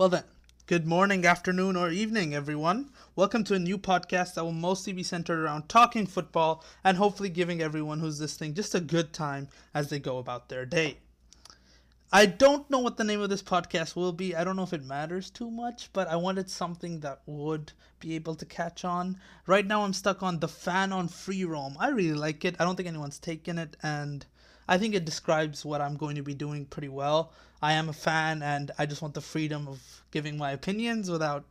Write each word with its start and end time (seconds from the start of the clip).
Well, 0.00 0.08
then, 0.08 0.24
good 0.66 0.86
morning, 0.86 1.26
afternoon, 1.26 1.76
or 1.76 1.90
evening, 1.90 2.34
everyone. 2.34 2.88
Welcome 3.16 3.44
to 3.44 3.54
a 3.54 3.58
new 3.58 3.76
podcast 3.76 4.32
that 4.32 4.44
will 4.44 4.50
mostly 4.50 4.94
be 4.94 5.02
centered 5.02 5.38
around 5.38 5.68
talking 5.68 6.06
football 6.06 6.64
and 6.82 6.96
hopefully 6.96 7.28
giving 7.28 7.60
everyone 7.60 8.00
who's 8.00 8.18
listening 8.18 8.54
just 8.54 8.74
a 8.74 8.80
good 8.80 9.12
time 9.12 9.48
as 9.74 9.90
they 9.90 9.98
go 9.98 10.16
about 10.16 10.48
their 10.48 10.64
day. 10.64 10.96
I 12.10 12.24
don't 12.24 12.70
know 12.70 12.78
what 12.78 12.96
the 12.96 13.04
name 13.04 13.20
of 13.20 13.28
this 13.28 13.42
podcast 13.42 13.94
will 13.94 14.12
be. 14.12 14.34
I 14.34 14.42
don't 14.42 14.56
know 14.56 14.62
if 14.62 14.72
it 14.72 14.86
matters 14.86 15.28
too 15.28 15.50
much, 15.50 15.90
but 15.92 16.08
I 16.08 16.16
wanted 16.16 16.48
something 16.48 17.00
that 17.00 17.20
would 17.26 17.72
be 18.00 18.14
able 18.14 18.36
to 18.36 18.46
catch 18.46 18.86
on. 18.86 19.18
Right 19.46 19.66
now, 19.66 19.82
I'm 19.82 19.92
stuck 19.92 20.22
on 20.22 20.40
the 20.40 20.48
fan 20.48 20.94
on 20.94 21.08
free 21.08 21.44
roam. 21.44 21.76
I 21.78 21.90
really 21.90 22.16
like 22.16 22.46
it. 22.46 22.56
I 22.58 22.64
don't 22.64 22.74
think 22.74 22.88
anyone's 22.88 23.18
taken 23.18 23.58
it, 23.58 23.76
and 23.82 24.24
I 24.70 24.78
think 24.78 24.94
it 24.94 25.04
describes 25.04 25.64
what 25.64 25.80
I'm 25.80 25.96
going 25.96 26.14
to 26.14 26.22
be 26.22 26.32
doing 26.32 26.64
pretty 26.64 26.88
well. 26.88 27.32
I 27.60 27.72
am 27.72 27.88
a 27.88 27.92
fan, 27.92 28.40
and 28.40 28.70
I 28.78 28.86
just 28.86 29.02
want 29.02 29.14
the 29.14 29.20
freedom 29.20 29.66
of 29.66 29.80
giving 30.12 30.38
my 30.38 30.52
opinions 30.52 31.10
without 31.10 31.44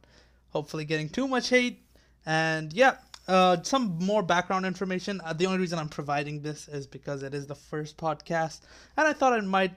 hopefully 0.51 0.85
getting 0.85 1.09
too 1.09 1.27
much 1.27 1.49
hate. 1.49 1.83
And 2.25 2.71
yeah, 2.71 2.95
uh, 3.27 3.61
some 3.61 3.99
more 3.99 4.23
background 4.23 4.65
information. 4.65 5.19
Uh, 5.25 5.33
the 5.33 5.45
only 5.47 5.59
reason 5.59 5.77
I'm 5.77 5.89
providing 5.89 6.41
this 6.41 6.69
is 6.69 6.87
because 6.87 7.21
it 7.21 7.33
is 7.33 7.45
the 7.45 7.55
first 7.55 7.97
podcast, 7.97 8.61
and 8.95 9.05
I 9.05 9.11
thought 9.11 9.37
it 9.37 9.43
might 9.43 9.73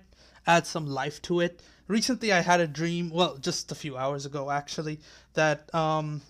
add 0.46 0.64
some 0.64 0.86
life 0.86 1.20
to 1.22 1.40
it. 1.40 1.60
Recently, 1.88 2.32
I 2.32 2.42
had 2.42 2.60
a 2.60 2.68
dream, 2.68 3.10
well, 3.10 3.36
just 3.38 3.72
a 3.72 3.74
few 3.74 3.96
hours 3.96 4.24
ago 4.24 4.52
actually, 4.52 5.00
that, 5.34 5.72
um, 5.74 6.22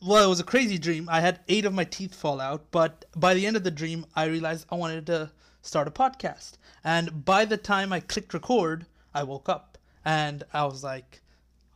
well, 0.00 0.24
it 0.24 0.28
was 0.28 0.38
a 0.38 0.44
crazy 0.44 0.78
dream. 0.78 1.08
I 1.08 1.20
had 1.20 1.40
eight 1.48 1.64
of 1.64 1.74
my 1.74 1.84
teeth 1.84 2.14
fall 2.14 2.40
out, 2.40 2.70
but 2.70 3.04
by 3.16 3.34
the 3.34 3.46
end 3.46 3.56
of 3.56 3.64
the 3.64 3.70
dream, 3.72 4.06
I 4.14 4.26
realized 4.26 4.66
I 4.70 4.76
wanted 4.76 5.06
to 5.06 5.30
start 5.62 5.88
a 5.88 5.90
podcast. 5.90 6.58
And 6.84 7.24
by 7.24 7.44
the 7.44 7.56
time 7.56 7.92
I 7.92 8.00
clicked 8.00 8.34
record, 8.34 8.86
I 9.14 9.22
woke 9.22 9.48
up 9.48 9.78
and 10.04 10.44
I 10.52 10.64
was 10.64 10.84
like, 10.84 11.22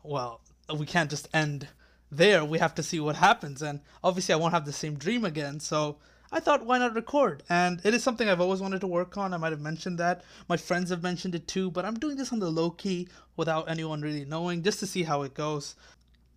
well, 0.02 0.40
we 0.76 0.84
can't 0.86 1.10
just 1.10 1.28
end 1.32 1.68
there. 2.10 2.44
We 2.44 2.58
have 2.58 2.74
to 2.74 2.82
see 2.82 3.00
what 3.00 3.16
happens. 3.16 3.62
And 3.62 3.80
obviously, 4.02 4.34
I 4.34 4.36
won't 4.36 4.54
have 4.54 4.66
the 4.66 4.72
same 4.72 4.96
dream 4.96 5.24
again. 5.24 5.60
So 5.60 5.96
I 6.32 6.40
thought, 6.40 6.66
why 6.66 6.78
not 6.78 6.94
record? 6.94 7.42
And 7.48 7.80
it 7.84 7.94
is 7.94 8.02
something 8.02 8.28
I've 8.28 8.40
always 8.40 8.60
wanted 8.60 8.80
to 8.80 8.86
work 8.86 9.16
on. 9.16 9.32
I 9.32 9.36
might 9.36 9.52
have 9.52 9.60
mentioned 9.60 9.98
that. 9.98 10.22
My 10.48 10.56
friends 10.56 10.90
have 10.90 11.02
mentioned 11.02 11.34
it 11.34 11.46
too, 11.46 11.70
but 11.70 11.84
I'm 11.84 11.98
doing 11.98 12.16
this 12.16 12.32
on 12.32 12.40
the 12.40 12.50
low 12.50 12.70
key 12.70 13.08
without 13.36 13.70
anyone 13.70 14.00
really 14.00 14.24
knowing 14.24 14.62
just 14.62 14.80
to 14.80 14.86
see 14.86 15.04
how 15.04 15.22
it 15.22 15.34
goes. 15.34 15.76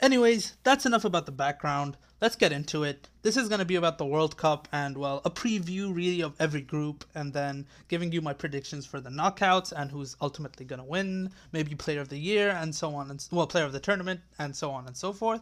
Anyways, 0.02 0.56
that's 0.64 0.86
enough 0.86 1.04
about 1.04 1.26
the 1.26 1.32
background. 1.32 1.98
Let's 2.22 2.36
get 2.36 2.52
into 2.52 2.84
it. 2.84 3.10
This 3.22 3.36
is 3.36 3.50
going 3.50 3.60
to 3.60 3.66
be 3.66 3.76
about 3.76 3.98
the 3.98 4.06
World 4.06 4.38
Cup 4.38 4.68
and, 4.72 4.98
well, 4.98 5.22
a 5.26 5.30
preview 5.30 5.94
really 5.94 6.22
of 6.22 6.36
every 6.40 6.62
group 6.62 7.06
and 7.16 7.34
then 7.34 7.66
giving 7.88 8.12
you 8.12 8.22
my 8.22 8.34
predictions 8.34 8.86
for 8.86 9.00
the 9.00 9.10
knockouts 9.10 9.72
and 9.72 9.92
who's 9.92 10.16
ultimately 10.22 10.66
going 10.66 10.80
to 10.80 10.86
win, 10.86 11.32
maybe 11.52 11.76
player 11.76 12.02
of 12.02 12.10
the 12.10 12.18
year 12.18 12.52
and 12.52 12.74
so 12.74 12.96
on 12.96 13.10
and, 13.10 13.26
well, 13.32 13.48
player 13.48 13.66
of 13.66 13.74
the 13.74 13.80
tournament 13.80 14.22
and 14.38 14.56
so 14.56 14.72
on 14.72 14.88
and 14.88 14.96
so 14.96 15.12
forth. 15.12 15.42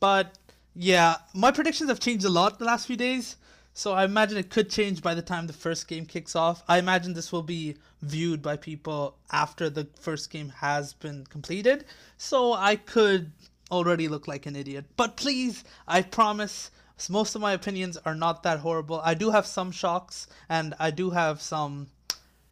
But 0.00 0.38
yeah, 0.74 1.16
my 1.32 1.52
predictions 1.52 1.88
have 1.88 2.00
changed 2.00 2.24
a 2.24 2.30
lot 2.30 2.58
the 2.58 2.64
last 2.64 2.86
few 2.86 2.96
days. 2.96 3.36
So 3.76 3.92
I 3.92 4.04
imagine 4.04 4.38
it 4.38 4.50
could 4.50 4.70
change 4.70 5.02
by 5.02 5.14
the 5.14 5.22
time 5.22 5.48
the 5.48 5.52
first 5.52 5.88
game 5.88 6.06
kicks 6.06 6.36
off. 6.36 6.62
I 6.68 6.78
imagine 6.78 7.12
this 7.12 7.32
will 7.32 7.42
be 7.42 7.76
viewed 8.02 8.40
by 8.40 8.56
people 8.56 9.16
after 9.32 9.68
the 9.68 9.88
first 9.98 10.30
game 10.30 10.50
has 10.50 10.92
been 10.92 11.26
completed. 11.26 11.84
So 12.16 12.52
I 12.52 12.76
could 12.76 13.32
already 13.74 14.08
look 14.08 14.26
like 14.26 14.46
an 14.46 14.56
idiot. 14.56 14.86
But 14.96 15.16
please, 15.16 15.64
I 15.86 16.02
promise, 16.02 16.70
most 17.10 17.34
of 17.34 17.40
my 17.40 17.52
opinions 17.52 17.98
are 18.04 18.14
not 18.14 18.42
that 18.44 18.60
horrible. 18.60 19.00
I 19.04 19.14
do 19.14 19.30
have 19.30 19.46
some 19.46 19.70
shocks 19.72 20.26
and 20.48 20.74
I 20.78 20.90
do 20.90 21.10
have 21.10 21.42
some, 21.42 21.88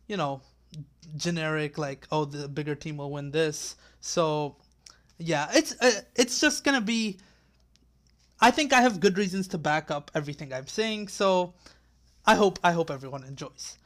you 0.09 0.17
know, 0.17 0.43
generic 1.17 1.77
like 1.79 2.07
oh 2.11 2.25
the 2.25 2.49
bigger 2.49 2.75
team 2.75 2.97
will 2.97 3.11
win 3.11 3.31
this. 3.31 3.77
So 4.01 4.57
yeah, 5.19 5.49
it's 5.53 5.75
uh, 5.81 6.03
it's 6.17 6.41
just 6.41 6.65
to 6.65 6.81
be 6.81 7.19
I 8.41 8.51
think 8.51 8.73
I 8.73 8.81
have 8.81 9.01
good 9.01 9.19
reasons 9.19 9.47
to 9.49 9.59
back 9.59 9.91
up 9.91 10.11
everything 10.15 10.53
I'm 10.53 10.67
saying, 10.67 11.09
so 11.09 11.55
I 12.27 12.35
hope 12.35 12.59
I 12.65 12.73
hope 12.73 12.91
everyone 12.91 13.25
enjoys. 13.25 13.79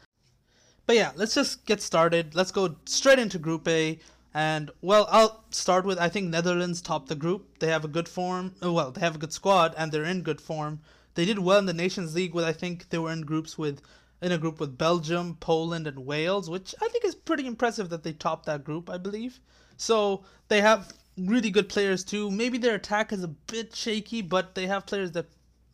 But 0.87 0.97
yeah, 0.97 1.13
let's 1.17 1.35
just 1.35 1.67
get 1.67 1.83
started. 1.83 2.35
Let's 2.35 2.53
go 2.53 2.77
straight 2.87 3.19
into 3.19 3.39
Group 3.39 3.67
A. 3.67 3.99
And 4.37 4.71
well, 4.83 5.09
I'll 5.11 5.45
start 5.49 5.87
with 5.87 5.99
I 5.99 6.11
think 6.11 6.29
Netherlands 6.29 6.83
topped 6.83 7.09
the 7.09 7.15
group. 7.15 7.59
They 7.59 7.69
have 7.69 7.87
a 7.87 7.89
good 7.89 8.07
form. 8.07 8.55
Uh, 8.63 8.71
well, 8.71 8.91
they 8.91 9.01
have 9.01 9.15
a 9.15 9.19
good 9.19 9.33
squad 9.33 9.73
and 9.79 9.91
they're 9.91 10.05
in 10.05 10.21
good 10.21 10.43
form. 10.43 10.81
They 11.15 11.25
did 11.25 11.39
well 11.39 11.59
in 11.59 11.65
the 11.65 11.73
Nations 11.73 12.15
League 12.15 12.35
with 12.35 12.45
I 12.45 12.53
think 12.53 12.91
they 12.91 12.99
were 12.99 13.11
in 13.11 13.23
groups 13.23 13.57
with 13.57 13.81
in 14.21 14.33
a 14.33 14.37
group 14.37 14.61
with 14.61 14.77
Belgium, 14.77 15.39
Poland, 15.41 15.87
and 15.87 16.05
Wales, 16.05 16.51
which 16.51 16.75
I 16.83 16.89
think 16.89 17.03
is 17.03 17.15
pretty 17.15 17.47
impressive 17.47 17.89
that 17.89 18.03
they 18.03 18.13
topped 18.13 18.45
that 18.45 18.63
group, 18.63 18.91
I 18.91 18.99
believe. 18.99 19.41
So 19.79 20.25
they 20.49 20.61
have 20.61 20.93
really 21.17 21.49
good 21.49 21.71
players 21.71 22.05
too. 22.05 22.31
Maybe 22.31 22.59
their 22.59 22.75
attack 22.75 23.15
is 23.15 23.25
a 23.25 23.29
bit 23.29 23.75
shaky, 23.75 24.21
but 24.21 24.55
they 24.55 24.67
have 24.67 24.85
players 24.85 25.13
that 25.13 25.29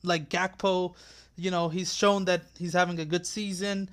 like 0.05 0.29
Gakpo. 0.29 0.95
You 1.35 1.51
know, 1.51 1.69
he's 1.69 1.93
shown 1.93 2.27
that 2.27 2.43
he's 2.57 2.75
having 2.75 3.01
a 3.01 3.05
good 3.05 3.27
season. 3.27 3.91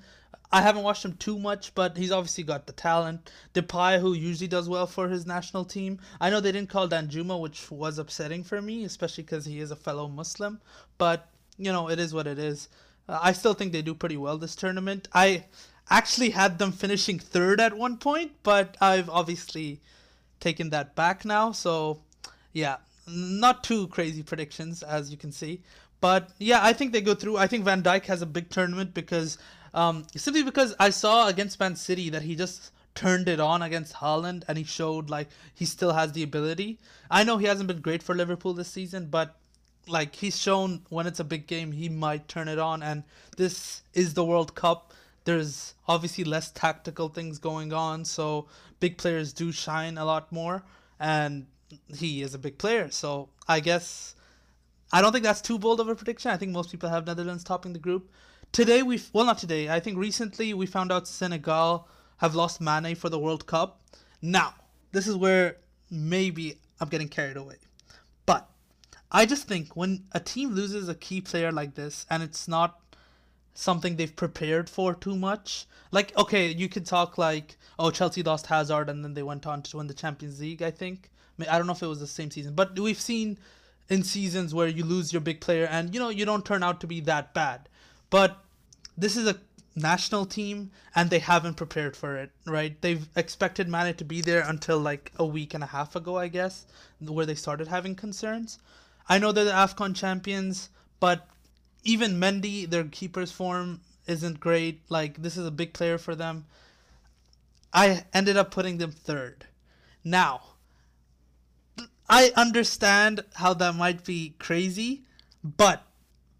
I 0.52 0.62
haven't 0.62 0.82
watched 0.82 1.04
him 1.04 1.14
too 1.14 1.38
much, 1.38 1.74
but 1.74 1.96
he's 1.96 2.10
obviously 2.10 2.44
got 2.44 2.66
the 2.66 2.72
talent. 2.72 3.30
Depay, 3.54 4.00
who 4.00 4.14
usually 4.14 4.48
does 4.48 4.68
well 4.68 4.86
for 4.86 5.08
his 5.08 5.26
national 5.26 5.64
team. 5.64 6.00
I 6.20 6.28
know 6.30 6.40
they 6.40 6.52
didn't 6.52 6.70
call 6.70 6.88
Danjuma, 6.88 7.40
which 7.40 7.70
was 7.70 7.98
upsetting 7.98 8.42
for 8.42 8.60
me, 8.60 8.84
especially 8.84 9.24
because 9.24 9.44
he 9.44 9.60
is 9.60 9.70
a 9.70 9.76
fellow 9.76 10.08
Muslim. 10.08 10.60
But 10.98 11.28
you 11.60 11.70
know, 11.72 11.88
it 11.90 12.00
is 12.00 12.14
what 12.14 12.26
it 12.26 12.38
is. 12.38 12.68
Uh, 13.08 13.18
I 13.22 13.32
still 13.32 13.54
think 13.54 13.72
they 13.72 13.82
do 13.82 13.94
pretty 13.94 14.16
well 14.16 14.38
this 14.38 14.56
tournament. 14.56 15.08
I 15.12 15.44
actually 15.90 16.30
had 16.30 16.58
them 16.58 16.72
finishing 16.72 17.18
third 17.18 17.60
at 17.60 17.76
one 17.76 17.98
point, 17.98 18.32
but 18.42 18.76
I've 18.80 19.10
obviously 19.10 19.80
taken 20.40 20.70
that 20.70 20.96
back 20.96 21.24
now. 21.24 21.52
So, 21.52 22.00
yeah, 22.52 22.76
not 23.06 23.62
too 23.62 23.88
crazy 23.88 24.22
predictions 24.22 24.82
as 24.82 25.10
you 25.10 25.16
can 25.16 25.32
see. 25.32 25.62
But 26.00 26.30
yeah, 26.38 26.60
I 26.62 26.72
think 26.72 26.92
they 26.92 27.00
go 27.00 27.14
through. 27.14 27.36
I 27.36 27.46
think 27.46 27.64
Van 27.64 27.82
Dijk 27.82 28.06
has 28.06 28.22
a 28.22 28.26
big 28.26 28.50
tournament 28.50 28.94
because 28.94 29.38
um, 29.74 30.06
simply 30.16 30.42
because 30.42 30.74
I 30.78 30.90
saw 30.90 31.28
against 31.28 31.60
Man 31.60 31.76
City 31.76 32.10
that 32.10 32.22
he 32.22 32.34
just 32.34 32.72
turned 32.94 33.28
it 33.28 33.38
on 33.38 33.62
against 33.62 33.94
Holland 33.94 34.44
and 34.48 34.58
he 34.58 34.64
showed 34.64 35.10
like 35.10 35.28
he 35.54 35.64
still 35.64 35.92
has 35.92 36.12
the 36.12 36.22
ability. 36.22 36.78
I 37.10 37.24
know 37.24 37.38
he 37.38 37.46
hasn't 37.46 37.68
been 37.68 37.80
great 37.80 38.02
for 38.02 38.14
Liverpool 38.14 38.54
this 38.54 38.68
season, 38.68 39.06
but 39.06 39.36
like 39.86 40.16
he's 40.16 40.38
shown 40.38 40.82
when 40.88 41.06
it's 41.06 41.20
a 41.20 41.24
big 41.24 41.46
game 41.46 41.72
he 41.72 41.88
might 41.88 42.28
turn 42.28 42.48
it 42.48 42.58
on 42.58 42.82
and 42.82 43.02
this 43.36 43.82
is 43.94 44.14
the 44.14 44.24
World 44.24 44.54
Cup 44.54 44.92
there's 45.24 45.74
obviously 45.86 46.24
less 46.24 46.50
tactical 46.50 47.08
things 47.08 47.38
going 47.38 47.72
on, 47.72 48.04
so 48.04 48.48
big 48.78 48.96
players 48.96 49.32
do 49.32 49.52
shine 49.52 49.98
a 49.98 50.04
lot 50.04 50.32
more, 50.32 50.62
and 50.98 51.46
he 51.94 52.22
is 52.22 52.34
a 52.34 52.38
big 52.38 52.58
player. 52.58 52.90
So 52.90 53.28
I 53.46 53.60
guess 53.60 54.14
I 54.92 55.00
don't 55.00 55.12
think 55.12 55.24
that's 55.24 55.40
too 55.40 55.58
bold 55.58 55.80
of 55.80 55.88
a 55.88 55.94
prediction. 55.94 56.30
I 56.30 56.36
think 56.36 56.52
most 56.52 56.70
people 56.70 56.88
have 56.88 57.06
Netherlands 57.06 57.44
topping 57.44 57.72
the 57.72 57.78
group. 57.78 58.10
Today 58.52 58.82
we 58.82 59.00
well 59.12 59.24
not 59.24 59.38
today. 59.38 59.68
I 59.68 59.78
think 59.78 59.96
recently 59.96 60.52
we 60.52 60.66
found 60.66 60.90
out 60.90 61.06
Senegal 61.06 61.86
have 62.16 62.34
lost 62.34 62.60
Mane 62.60 62.96
for 62.96 63.08
the 63.08 63.18
World 63.18 63.46
Cup. 63.46 63.80
Now 64.20 64.54
this 64.92 65.06
is 65.06 65.16
where 65.16 65.58
maybe 65.90 66.58
I'm 66.80 66.88
getting 66.88 67.08
carried 67.08 67.36
away, 67.36 67.56
but 68.26 68.48
I 69.12 69.26
just 69.26 69.46
think 69.46 69.76
when 69.76 70.04
a 70.12 70.20
team 70.20 70.50
loses 70.50 70.88
a 70.88 70.94
key 70.94 71.20
player 71.20 71.52
like 71.52 71.74
this 71.74 72.06
and 72.10 72.22
it's 72.22 72.48
not 72.48 72.80
something 73.54 73.96
they've 73.96 74.16
prepared 74.16 74.68
for 74.68 74.94
too 74.94 75.14
much. 75.14 75.66
Like, 75.92 76.16
okay, 76.16 76.48
you 76.48 76.68
could 76.68 76.86
talk 76.86 77.18
like, 77.18 77.56
oh, 77.78 77.90
Chelsea 77.90 78.22
lost 78.22 78.46
Hazard 78.46 78.88
and 78.88 79.04
then 79.04 79.14
they 79.14 79.22
went 79.22 79.46
on 79.46 79.62
to 79.62 79.76
win 79.76 79.86
the 79.86 79.94
Champions 79.94 80.40
League, 80.40 80.62
I 80.62 80.70
think. 80.70 81.10
I, 81.40 81.46
I 81.54 81.58
don't 81.58 81.66
know 81.66 81.72
if 81.72 81.82
it 81.82 81.86
was 81.86 82.00
the 82.00 82.06
same 82.06 82.30
season, 82.30 82.54
but 82.54 82.78
we've 82.78 83.00
seen 83.00 83.38
in 83.90 84.04
seasons 84.04 84.54
where 84.54 84.68
you 84.68 84.84
lose 84.84 85.12
your 85.12 85.20
big 85.20 85.40
player 85.40 85.66
and, 85.66 85.92
you 85.92 86.00
know, 86.00 86.08
you 86.08 86.24
don't 86.24 86.46
turn 86.46 86.62
out 86.62 86.80
to 86.80 86.86
be 86.86 87.00
that 87.00 87.34
bad. 87.34 87.68
But 88.08 88.38
this 88.96 89.16
is 89.16 89.26
a 89.26 89.40
national 89.74 90.26
team 90.26 90.70
and 90.94 91.10
they 91.10 91.18
haven't 91.18 91.54
prepared 91.54 91.96
for 91.96 92.16
it, 92.16 92.30
right? 92.46 92.80
They've 92.80 93.08
expected 93.16 93.68
Mane 93.68 93.94
to 93.94 94.04
be 94.04 94.20
there 94.20 94.42
until 94.46 94.78
like 94.78 95.12
a 95.16 95.24
week 95.26 95.54
and 95.54 95.64
a 95.64 95.68
half 95.68 95.96
ago, 95.96 96.16
I 96.16 96.28
guess, 96.28 96.66
where 97.00 97.26
they 97.26 97.34
started 97.34 97.68
having 97.68 97.94
concerns. 97.96 98.58
I 99.08 99.18
know 99.18 99.32
they're 99.32 99.44
the 99.44 99.50
AFCON 99.50 99.96
champions, 99.96 100.70
but 101.00 101.26
even 101.82 102.20
Mendy, 102.20 102.70
their 102.70 102.84
keeper's 102.84 103.32
form 103.32 103.80
isn't 104.06 104.38
great. 104.38 104.82
Like 104.88 105.20
this 105.20 105.36
is 105.36 105.46
a 105.46 105.50
big 105.50 105.72
player 105.72 105.98
for 105.98 106.14
them. 106.14 106.46
I 107.72 108.04
ended 108.12 108.36
up 108.36 108.50
putting 108.50 108.78
them 108.78 108.92
third. 108.92 109.46
Now, 110.04 110.42
I 112.10 112.32
understand 112.36 113.24
how 113.34 113.54
that 113.54 113.76
might 113.76 114.04
be 114.04 114.34
crazy, 114.40 115.04
but 115.44 115.84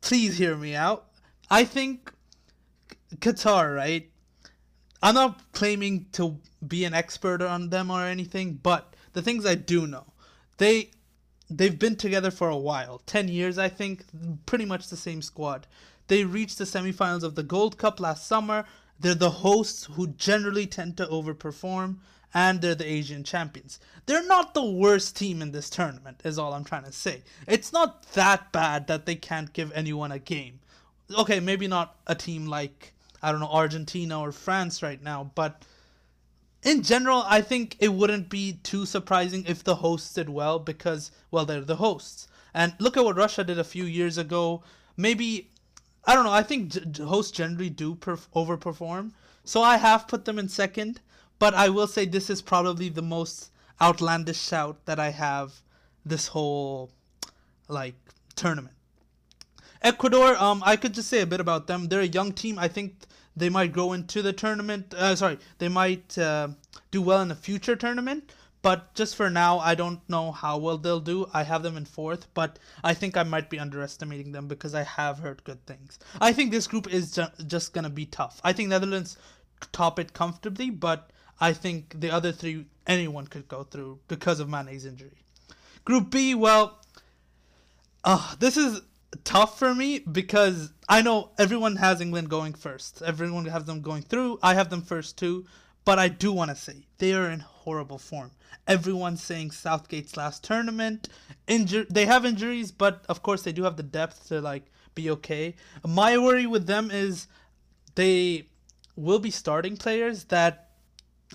please 0.01 0.37
hear 0.37 0.57
me 0.57 0.75
out. 0.75 1.07
I 1.49 1.65
think 1.65 2.13
Qatar, 3.17 3.77
right? 3.77 4.11
I'm 5.01 5.15
not 5.15 5.53
claiming 5.53 6.07
to 6.13 6.39
be 6.67 6.85
an 6.85 6.93
expert 6.93 7.41
on 7.41 7.71
them 7.71 7.91
or 7.91 8.05
anything, 8.05 8.55
but 8.55 8.95
the 9.13 9.23
things 9.23 9.47
I 9.47 9.55
do 9.55 9.87
know, 9.87 10.13
they 10.59 10.91
they've 11.49 11.79
been 11.79 11.97
together 11.97 12.31
for 12.31 12.49
a 12.49 12.57
while 12.57 13.03
10 13.07 13.27
years 13.27 13.59
i 13.59 13.69
think 13.69 14.05
pretty 14.47 14.65
much 14.65 14.89
the 14.89 14.97
same 14.97 15.21
squad 15.21 15.67
they 16.07 16.25
reached 16.25 16.59
the 16.59 16.65
semifinals 16.65 17.25
of 17.25 17.35
the 17.35 17.43
gold 17.43 17.77
cup 17.77 17.99
last 17.99 18.25
summer 18.27 18.65
they're 19.01 19.15
the 19.17 19.31
hosts 19.31 19.89
who 19.97 20.07
generally 20.07 20.65
tend 20.65 20.97
to 20.97 21.05
overperform 21.07 21.97
and 22.33 22.61
they're 22.61 22.75
the 22.75 22.91
Asian 22.91 23.25
champions. 23.25 23.79
They're 24.07 24.27
not 24.27 24.55
the 24.55 24.65
worst 24.65 25.17
team 25.17 25.43
in 25.43 25.53
this 25.53 25.71
tournament, 25.71 26.21
is 26.25 26.39
all 26.39 26.53
I'm 26.53 26.65
trying 26.65 26.85
to 26.85 26.93
say. 26.93 27.23
It's 27.47 27.73
not 27.73 28.05
that 28.13 28.53
bad 28.53 28.87
that 28.87 29.07
they 29.07 29.17
can't 29.17 29.53
give 29.53 29.73
anyone 29.73 30.13
a 30.13 30.19
game. 30.19 30.61
Okay, 31.17 31.41
maybe 31.41 31.67
not 31.67 31.97
a 32.07 32.15
team 32.15 32.47
like, 32.47 32.93
I 33.23 33.33
don't 33.33 33.41
know, 33.41 33.51
Argentina 33.51 34.21
or 34.21 34.33
France 34.33 34.83
right 34.83 35.03
now, 35.03 35.33
but 35.35 35.65
in 36.63 36.83
general, 36.83 37.25
I 37.27 37.41
think 37.41 37.77
it 37.81 37.93
wouldn't 37.93 38.29
be 38.29 38.59
too 38.63 38.85
surprising 38.87 39.45
if 39.47 39.65
the 39.65 39.77
hosts 39.77 40.13
did 40.15 40.29
well 40.29 40.59
because, 40.59 41.11
well, 41.31 41.47
they're 41.47 41.63
the 41.63 41.77
hosts. 41.77 42.29
And 42.53 42.75
look 42.79 42.97
at 42.97 43.05
what 43.05 43.17
Russia 43.17 43.45
did 43.45 43.59
a 43.59 43.65
few 43.65 43.85
years 43.85 44.19
ago. 44.19 44.63
Maybe, 44.97 45.51
I 46.05 46.15
don't 46.15 46.25
know, 46.25 46.33
I 46.33 46.43
think 46.43 46.97
hosts 46.99 47.33
generally 47.33 47.71
do 47.71 47.95
perf- 47.95 48.29
overperform. 48.35 49.13
So 49.45 49.63
I 49.63 49.79
have 49.79 50.07
put 50.07 50.27
them 50.27 50.39
in 50.39 50.49
second, 50.49 51.01
but 51.41 51.55
I 51.55 51.69
will 51.71 51.89
say 51.89 52.05
this 52.05 52.31
is 52.31 52.41
probably 52.41 52.89
the 52.89 53.03
most 53.03 53.51
outlandish 53.81 54.41
shout 54.41 54.85
that 54.85 55.01
I 55.01 55.11
have 55.11 55.63
this 56.05 56.29
whole, 56.29 56.93
like, 57.67 57.97
tournament. 58.37 58.77
Ecuador, 59.83 60.37
um, 60.37 60.63
I 60.65 60.77
could 60.77 60.95
just 60.95 61.09
say 61.09 61.23
a 61.23 61.27
bit 61.27 61.41
about 61.41 61.67
them. 61.67 61.89
They're 61.89 62.03
a 62.03 62.07
young 62.07 62.33
team. 62.33 62.59
I 62.59 62.69
think 62.69 62.95
they 63.35 63.49
might 63.49 63.73
go 63.73 63.95
into 63.95 64.21
the 64.21 64.35
tournament. 64.35 64.93
Uh, 64.95 65.17
sorry, 65.17 65.39
they 65.59 65.69
might 65.69 66.17
uh, 66.19 66.49
do 66.91 67.01
well 67.01 67.23
in 67.23 67.31
a 67.31 67.35
future 67.35 67.75
tournament. 67.75 68.33
But 68.63 68.95
just 68.95 69.17
for 69.17 69.31
now, 69.31 69.59
I 69.59 69.75
don't 69.75 70.07
know 70.11 70.33
how 70.33 70.59
well 70.59 70.77
they'll 70.77 71.01
do. 71.01 71.27
I 71.33 71.45
have 71.45 71.63
them 71.63 71.79
in 71.79 71.87
fourth, 71.87 72.27
but 72.35 72.59
I 72.85 72.93
think 72.93 73.17
I 73.17 73.23
might 73.23 73.49
be 73.49 73.59
underestimating 73.59 74.33
them 74.33 74.49
because 74.49 74.75
I 74.75 74.83
have 74.83 75.21
heard 75.21 75.43
good 75.45 75.65
things. 75.65 75.99
I 76.21 76.35
think 76.35 76.51
this 76.51 76.67
group 76.67 76.93
is 76.93 77.13
ju- 77.13 77.47
just 77.47 77.73
going 77.73 77.85
to 77.85 77.91
be 77.91 78.05
tough. 78.05 78.39
I 78.45 78.53
think 78.53 78.69
Netherlands 78.69 79.17
top 79.73 79.99
it 79.99 80.13
comfortably, 80.13 80.69
but 80.69 81.11
I 81.41 81.53
think 81.53 82.01
the 82.01 82.11
other 82.11 82.33
three, 82.33 82.67
anyone 82.87 83.27
could 83.27 83.49
go 83.49 83.63
through 83.63 84.01
because 84.09 84.41
of 84.41 84.49
Mane's 84.49 84.85
injury. 84.85 85.25
Group 85.85 86.11
B, 86.11 86.35
well, 86.35 86.79
uh, 88.05 88.35
this 88.39 88.57
is 88.57 88.83
tough 89.25 89.59
for 89.59 89.75
me 89.75 90.01
because 90.01 90.73
I 90.89 91.03
know 91.03 91.31
everyone 91.39 91.77
has 91.77 92.01
England 92.01 92.29
going 92.29 92.55
first. 92.55 93.03
Everyone 93.03 93.47
has 93.47 93.65
them 93.65 93.81
going 93.81 94.03
through. 94.03 94.39
I 94.43 94.55
have 94.55 94.71
them 94.71 94.83
first 94.83 95.19
too. 95.19 95.47
But 95.85 95.99
I 95.99 96.09
do 96.09 96.33
want 96.33 96.51
to 96.51 96.57
say 96.57 96.87
they 96.99 97.15
are 97.15 97.31
in 97.31 97.41
horrible 97.41 97.99
form. 97.99 98.33
Everyone's 98.69 99.23
saying 99.23 99.51
Southgate's 99.51 100.17
last 100.17 100.45
tournament. 100.45 101.09
Injur- 101.49 101.89
they 101.89 102.07
have 102.07 102.27
injuries, 102.27 102.71
but 102.71 103.05
of 103.09 103.23
course 103.23 103.43
they 103.43 103.53
do 103.53 103.65
have 103.65 103.77
the 103.77 103.83
depth 103.83 104.29
to 104.29 104.41
like 104.41 104.67
be 104.95 105.11
okay. 105.11 105.57
My 105.87 106.19
worry 106.19 106.47
with 106.47 106.67
them 106.67 106.91
is 106.91 107.27
they 107.95 108.49
will 108.95 109.19
be 109.19 109.31
starting 109.31 109.77
players 109.77 110.25
that 110.25 110.70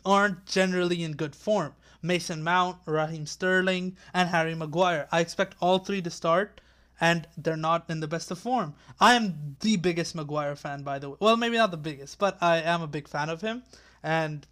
aren't 0.06 0.46
generally 0.46 1.04
in 1.04 1.14
good 1.14 1.36
form. 1.36 1.74
Mason 2.02 2.44
Mount, 2.44 2.78
Raheem 2.86 3.26
Sterling, 3.26 3.98
and 4.14 4.30
Harry 4.30 4.54
Maguire. 4.54 5.08
I 5.12 5.22
expect 5.22 5.56
all 5.60 5.80
three 5.80 6.02
to 6.04 6.10
start 6.10 6.62
and 7.00 7.28
they're 7.38 7.58
not 7.58 7.90
in 7.90 8.00
the 8.00 8.08
best 8.08 8.32
of 8.32 8.40
form. 8.40 8.74
I 9.00 9.16
am 9.16 9.58
the 9.60 9.78
biggest 9.78 10.16
Maguire 10.16 10.56
fan, 10.56 10.84
by 10.84 11.00
the 11.00 11.10
way. 11.10 11.18
Well, 11.20 11.38
maybe 11.38 11.58
not 11.58 11.72
the 11.72 11.78
biggest, 11.78 12.20
but 12.20 12.38
I 12.42 12.58
am 12.62 12.82
a 12.82 12.88
big 12.88 13.08
fan 13.08 13.30
of 13.30 13.42
him, 13.42 13.64
and 14.02 14.48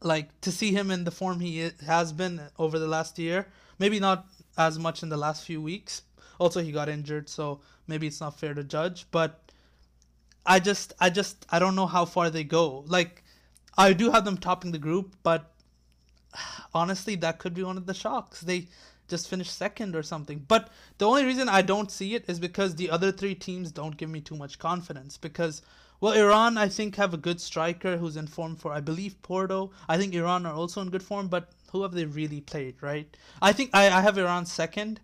like 0.00 0.40
to 0.42 0.52
see 0.52 0.72
him 0.72 0.90
in 0.90 1.04
the 1.04 1.10
form 1.10 1.40
he 1.40 1.70
has 1.86 2.12
been 2.12 2.40
over 2.58 2.78
the 2.78 2.86
last 2.86 3.18
year. 3.18 3.46
Maybe 3.78 4.00
not 4.00 4.26
as 4.56 4.78
much 4.78 5.02
in 5.02 5.08
the 5.08 5.16
last 5.16 5.44
few 5.44 5.60
weeks. 5.60 6.02
Also, 6.38 6.60
he 6.60 6.72
got 6.72 6.88
injured, 6.88 7.28
so 7.28 7.60
maybe 7.86 8.06
it's 8.06 8.20
not 8.20 8.38
fair 8.38 8.54
to 8.54 8.64
judge. 8.64 9.06
But 9.10 9.52
I 10.46 10.60
just, 10.60 10.92
I 11.00 11.10
just, 11.10 11.46
I 11.50 11.58
don't 11.58 11.74
know 11.74 11.86
how 11.86 12.04
far 12.04 12.30
they 12.30 12.44
go. 12.44 12.84
Like, 12.86 13.24
I 13.78 13.92
do 13.92 14.10
have 14.10 14.24
them 14.24 14.36
topping 14.36 14.72
the 14.72 14.78
group, 14.78 15.14
but 15.22 15.52
honestly, 16.74 17.14
that 17.16 17.38
could 17.38 17.54
be 17.54 17.62
one 17.62 17.76
of 17.76 17.86
the 17.86 17.94
shocks. 17.94 18.40
They 18.40 18.66
just 19.06 19.28
finished 19.28 19.56
second 19.56 19.94
or 19.96 20.02
something. 20.02 20.44
But 20.48 20.68
the 20.98 21.06
only 21.06 21.24
reason 21.24 21.48
I 21.48 21.62
don't 21.62 21.90
see 21.90 22.14
it 22.14 22.24
is 22.28 22.40
because 22.40 22.74
the 22.74 22.90
other 22.90 23.12
three 23.12 23.34
teams 23.36 23.70
don't 23.70 23.96
give 23.96 24.10
me 24.10 24.20
too 24.20 24.36
much 24.36 24.58
confidence. 24.58 25.16
Because, 25.16 25.62
well, 26.00 26.12
Iran, 26.12 26.58
I 26.58 26.68
think, 26.68 26.96
have 26.96 27.14
a 27.14 27.16
good 27.18 27.40
striker 27.40 27.96
who's 27.96 28.16
in 28.16 28.26
form 28.26 28.56
for, 28.56 28.72
I 28.72 28.80
believe, 28.80 29.22
Porto. 29.22 29.70
I 29.88 29.96
think 29.96 30.12
Iran 30.12 30.44
are 30.44 30.54
also 30.54 30.82
in 30.82 30.90
good 30.90 31.02
form, 31.02 31.28
but 31.28 31.50
who 31.70 31.82
have 31.82 31.92
they 31.92 32.04
really 32.04 32.40
played, 32.40 32.74
right? 32.80 33.16
I 33.40 33.52
think 33.52 33.70
I, 33.72 33.90
I 33.90 34.00
have 34.00 34.18
Iran 34.18 34.44
second, 34.44 35.00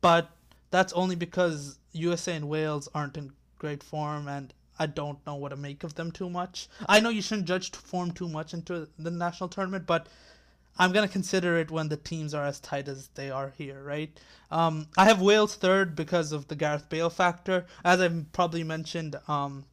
but 0.00 0.30
that's 0.70 0.92
only 0.92 1.16
because 1.16 1.78
USA 1.92 2.34
and 2.36 2.48
Wales 2.48 2.88
aren't 2.94 3.16
in 3.16 3.32
great 3.58 3.82
form 3.82 4.28
and 4.28 4.52
I 4.78 4.86
don't 4.86 5.24
know 5.26 5.34
what 5.34 5.50
to 5.50 5.56
make 5.56 5.84
of 5.84 5.94
them 5.94 6.10
too 6.12 6.30
much. 6.30 6.68
I 6.88 7.00
know 7.00 7.08
you 7.08 7.22
shouldn't 7.22 7.48
judge 7.48 7.70
form 7.72 8.12
too 8.12 8.28
much 8.28 8.54
into 8.54 8.88
the 8.98 9.10
national 9.10 9.48
tournament, 9.48 9.86
but 9.86 10.06
I'm 10.78 10.92
gonna 10.92 11.08
consider 11.08 11.58
it 11.58 11.70
when 11.70 11.88
the 11.88 11.96
teams 11.96 12.34
are 12.34 12.44
as 12.44 12.60
tight 12.60 12.88
as 12.88 13.08
they 13.14 13.30
are 13.30 13.52
here, 13.58 13.82
right? 13.82 14.16
Um, 14.50 14.86
I 14.96 15.06
have 15.06 15.20
Wales 15.20 15.56
third 15.56 15.96
because 15.96 16.30
of 16.32 16.48
the 16.48 16.54
Gareth 16.54 16.88
Bale 16.88 17.10
factor, 17.10 17.66
as 17.84 18.00
I've 18.00 18.32
probably 18.32 18.62
mentioned. 18.62 19.16
Um, 19.26 19.64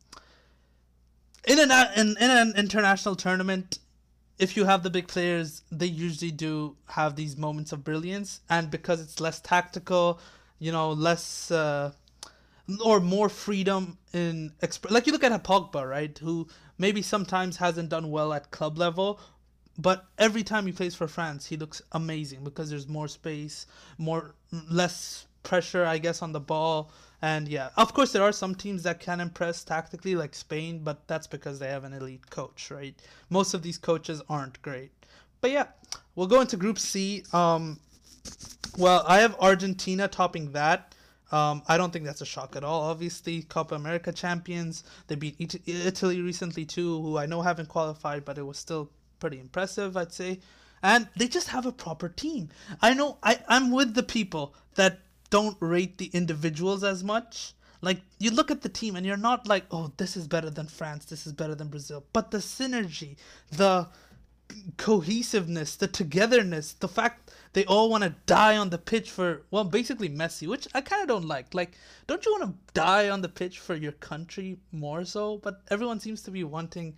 in 1.47 1.59
an 1.59 1.71
in, 1.95 2.09
in 2.19 2.29
an 2.31 2.53
international 2.57 3.15
tournament, 3.15 3.77
if 4.39 4.57
you 4.57 4.65
have 4.65 4.81
the 4.81 4.89
big 4.89 5.07
players, 5.07 5.61
they 5.71 5.85
usually 5.85 6.31
do 6.31 6.75
have 6.87 7.15
these 7.15 7.37
moments 7.37 7.71
of 7.71 7.83
brilliance, 7.83 8.41
and 8.49 8.71
because 8.71 8.99
it's 8.99 9.19
less 9.19 9.39
tactical, 9.39 10.19
you 10.59 10.71
know, 10.71 10.91
less. 10.91 11.51
Uh, 11.51 11.91
or 12.83 12.99
more 12.99 13.29
freedom 13.29 13.97
in 14.13 14.51
exp- 14.61 14.89
like 14.89 15.05
you 15.05 15.13
look 15.13 15.23
at 15.23 15.31
a 15.31 15.39
Pogba, 15.39 15.87
right? 15.87 16.17
Who 16.17 16.47
maybe 16.77 17.01
sometimes 17.01 17.57
hasn't 17.57 17.89
done 17.89 18.09
well 18.11 18.33
at 18.33 18.51
club 18.51 18.77
level, 18.77 19.19
but 19.77 20.05
every 20.17 20.43
time 20.43 20.65
he 20.65 20.71
plays 20.71 20.95
for 20.95 21.07
France, 21.07 21.45
he 21.45 21.57
looks 21.57 21.81
amazing 21.91 22.43
because 22.43 22.69
there's 22.69 22.87
more 22.87 23.07
space, 23.07 23.67
more 23.97 24.35
less 24.69 25.25
pressure, 25.43 25.85
I 25.85 25.97
guess, 25.97 26.21
on 26.21 26.31
the 26.31 26.39
ball. 26.39 26.91
And 27.21 27.47
yeah, 27.47 27.69
of 27.77 27.93
course, 27.93 28.11
there 28.11 28.23
are 28.23 28.31
some 28.31 28.55
teams 28.55 28.83
that 28.83 28.99
can 28.99 29.19
impress 29.19 29.63
tactically, 29.63 30.15
like 30.15 30.35
Spain, 30.35 30.79
but 30.83 31.07
that's 31.07 31.27
because 31.27 31.59
they 31.59 31.67
have 31.67 31.83
an 31.83 31.93
elite 31.93 32.29
coach, 32.29 32.71
right? 32.71 32.95
Most 33.29 33.53
of 33.53 33.63
these 33.63 33.77
coaches 33.77 34.21
aren't 34.29 34.61
great. 34.61 34.91
But 35.41 35.51
yeah, 35.51 35.67
we'll 36.15 36.27
go 36.27 36.41
into 36.41 36.57
Group 36.57 36.79
C. 36.79 37.23
Um, 37.33 37.79
well, 38.77 39.03
I 39.07 39.19
have 39.19 39.35
Argentina 39.39 40.07
topping 40.07 40.51
that. 40.53 40.94
Um, 41.31 41.63
I 41.67 41.77
don't 41.77 41.91
think 41.91 42.05
that's 42.05 42.21
a 42.21 42.25
shock 42.25 42.55
at 42.55 42.63
all. 42.63 42.83
Obviously, 42.83 43.43
Copa 43.43 43.75
America 43.75 44.11
champions. 44.11 44.83
They 45.07 45.15
beat 45.15 45.59
Italy 45.65 46.21
recently 46.21 46.65
too, 46.65 47.01
who 47.01 47.17
I 47.17 47.25
know 47.25 47.41
haven't 47.41 47.69
qualified, 47.69 48.25
but 48.25 48.37
it 48.37 48.43
was 48.43 48.57
still 48.57 48.91
pretty 49.19 49.39
impressive, 49.39 49.97
I'd 49.97 50.13
say. 50.13 50.39
And 50.83 51.07
they 51.15 51.27
just 51.27 51.47
have 51.49 51.65
a 51.65 51.71
proper 51.71 52.09
team. 52.09 52.49
I 52.81 52.93
know 52.93 53.17
I, 53.23 53.39
I'm 53.47 53.71
with 53.71 53.95
the 53.95 54.03
people 54.03 54.53
that 54.75 54.99
don't 55.29 55.57
rate 55.59 55.97
the 55.97 56.11
individuals 56.13 56.83
as 56.83 57.03
much. 57.03 57.53
Like 57.81 58.01
you 58.19 58.31
look 58.31 58.51
at 58.51 58.61
the 58.61 58.69
team 58.69 58.95
and 58.95 59.05
you're 59.05 59.17
not 59.17 59.47
like, 59.47 59.65
oh, 59.71 59.91
this 59.97 60.15
is 60.15 60.27
better 60.27 60.49
than 60.49 60.67
France, 60.67 61.05
this 61.05 61.25
is 61.25 61.33
better 61.33 61.55
than 61.55 61.69
Brazil. 61.69 62.03
But 62.13 62.31
the 62.31 62.37
synergy, 62.37 63.17
the 63.51 63.87
cohesiveness, 64.77 65.75
the 65.75 65.87
togetherness, 65.87 66.73
the 66.73 66.87
fact 66.87 67.31
they 67.53 67.65
all 67.65 67.89
want 67.89 68.03
to 68.03 68.15
die 68.25 68.57
on 68.57 68.69
the 68.69 68.77
pitch 68.77 69.09
for 69.09 69.43
well, 69.51 69.63
basically 69.63 70.09
Messi, 70.09 70.47
which 70.47 70.67
I 70.73 70.81
kind 70.81 71.01
of 71.01 71.07
don't 71.07 71.27
like. 71.27 71.53
Like, 71.53 71.71
don't 72.07 72.25
you 72.25 72.31
want 72.33 72.43
to 72.43 72.73
die 72.73 73.09
on 73.09 73.21
the 73.21 73.29
pitch 73.29 73.59
for 73.59 73.75
your 73.75 73.93
country 73.93 74.57
more 74.71 75.05
so? 75.05 75.37
But 75.37 75.61
everyone 75.69 75.99
seems 75.99 76.21
to 76.23 76.31
be 76.31 76.43
wanting 76.43 76.95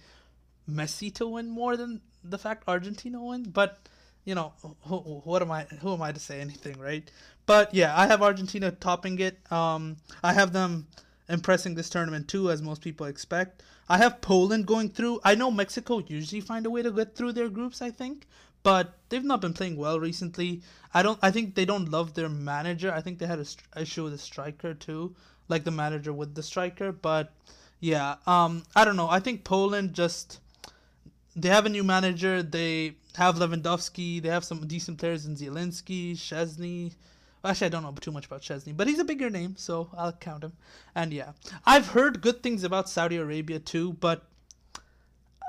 Messi 0.69 1.13
to 1.15 1.27
win 1.27 1.49
more 1.49 1.77
than 1.77 2.01
the 2.23 2.37
fact 2.37 2.63
Argentina 2.67 3.23
win. 3.23 3.43
But 3.43 3.87
you 4.25 4.35
know, 4.35 4.53
who, 4.81 4.97
what 4.97 5.41
am 5.41 5.51
I? 5.51 5.63
Who 5.81 5.93
am 5.93 6.01
I 6.01 6.11
to 6.11 6.19
say 6.19 6.41
anything, 6.41 6.77
right? 6.79 7.09
But 7.45 7.73
yeah, 7.73 7.97
I 7.97 8.07
have 8.07 8.21
Argentina 8.21 8.71
topping 8.71 9.19
it. 9.19 9.39
Um, 9.51 9.97
I 10.23 10.33
have 10.33 10.53
them 10.53 10.87
impressing 11.29 11.75
this 11.75 11.89
tournament 11.89 12.27
too, 12.27 12.51
as 12.51 12.61
most 12.61 12.81
people 12.81 13.05
expect. 13.05 13.63
I 13.89 13.98
have 13.98 14.22
Poland 14.22 14.65
going 14.67 14.89
through. 14.89 15.22
I 15.24 15.36
know 15.36 15.50
Mexico 15.50 16.03
usually 16.06 16.41
find 16.41 16.65
a 16.65 16.70
way 16.70 16.82
to 16.82 16.91
get 16.91 17.15
through 17.15 17.34
their 17.34 17.50
groups. 17.50 17.82
I 17.82 17.91
think, 17.91 18.27
but 18.63 18.98
they've 19.10 19.24
not 19.24 19.41
been 19.41 19.53
playing 19.53 19.77
well 19.77 20.00
recently. 20.00 20.62
I 20.94 21.03
don't. 21.03 21.20
I 21.22 21.32
think 21.32 21.56
they 21.56 21.65
don't 21.65 21.89
love 21.89 22.13
their 22.13 22.29
manager. 22.29 22.91
I 22.91 23.01
think 23.01 23.20
they 23.20 23.27
had 23.27 23.39
a 23.39 23.82
issue 23.82 24.03
with 24.03 24.13
the 24.13 24.20
striker 24.20 24.74
too, 24.74 25.15
like 25.48 25.63
the 25.63 25.72
manager 25.72 26.13
with 26.13 26.36
the 26.36 26.44
striker. 26.44 26.91
But 26.91 27.34
yeah, 27.79 28.15
um, 28.25 28.63
I 28.75 28.84
don't 28.86 28.98
know. 28.98 29.10
I 29.10 29.20
think 29.20 29.44
Poland 29.44 29.94
just 29.94 30.39
they 31.36 31.50
have 31.50 31.65
a 31.65 31.70
new 31.70 31.84
manager. 31.84 32.41
They 32.41 32.96
have 33.15 33.36
Lewandowski. 33.36 34.22
They 34.22 34.29
have 34.29 34.44
some 34.44 34.67
decent 34.67 34.98
players 34.98 35.25
in 35.25 35.36
Zielinski, 35.36 36.13
Szczesny. 36.13 36.94
Actually, 37.44 37.67
I 37.67 37.70
don't 37.70 37.84
know 37.84 37.91
too 37.91 38.12
much 38.12 38.25
about 38.25 38.41
Szczesny, 38.41 38.75
but 38.75 38.88
he's 38.88 39.00
a 39.00 39.06
bigger 39.06 39.29
name, 39.29 39.56
so 39.58 39.89
I'll 39.96 40.12
count 40.12 40.44
him. 40.44 40.53
And 40.96 41.13
yeah, 41.13 41.32
I've 41.65 41.88
heard 41.88 42.22
good 42.22 42.44
things 42.44 42.63
about 42.63 42.89
Saudi 42.89 43.17
Arabia 43.17 43.60
too, 43.60 43.94
but 43.94 44.24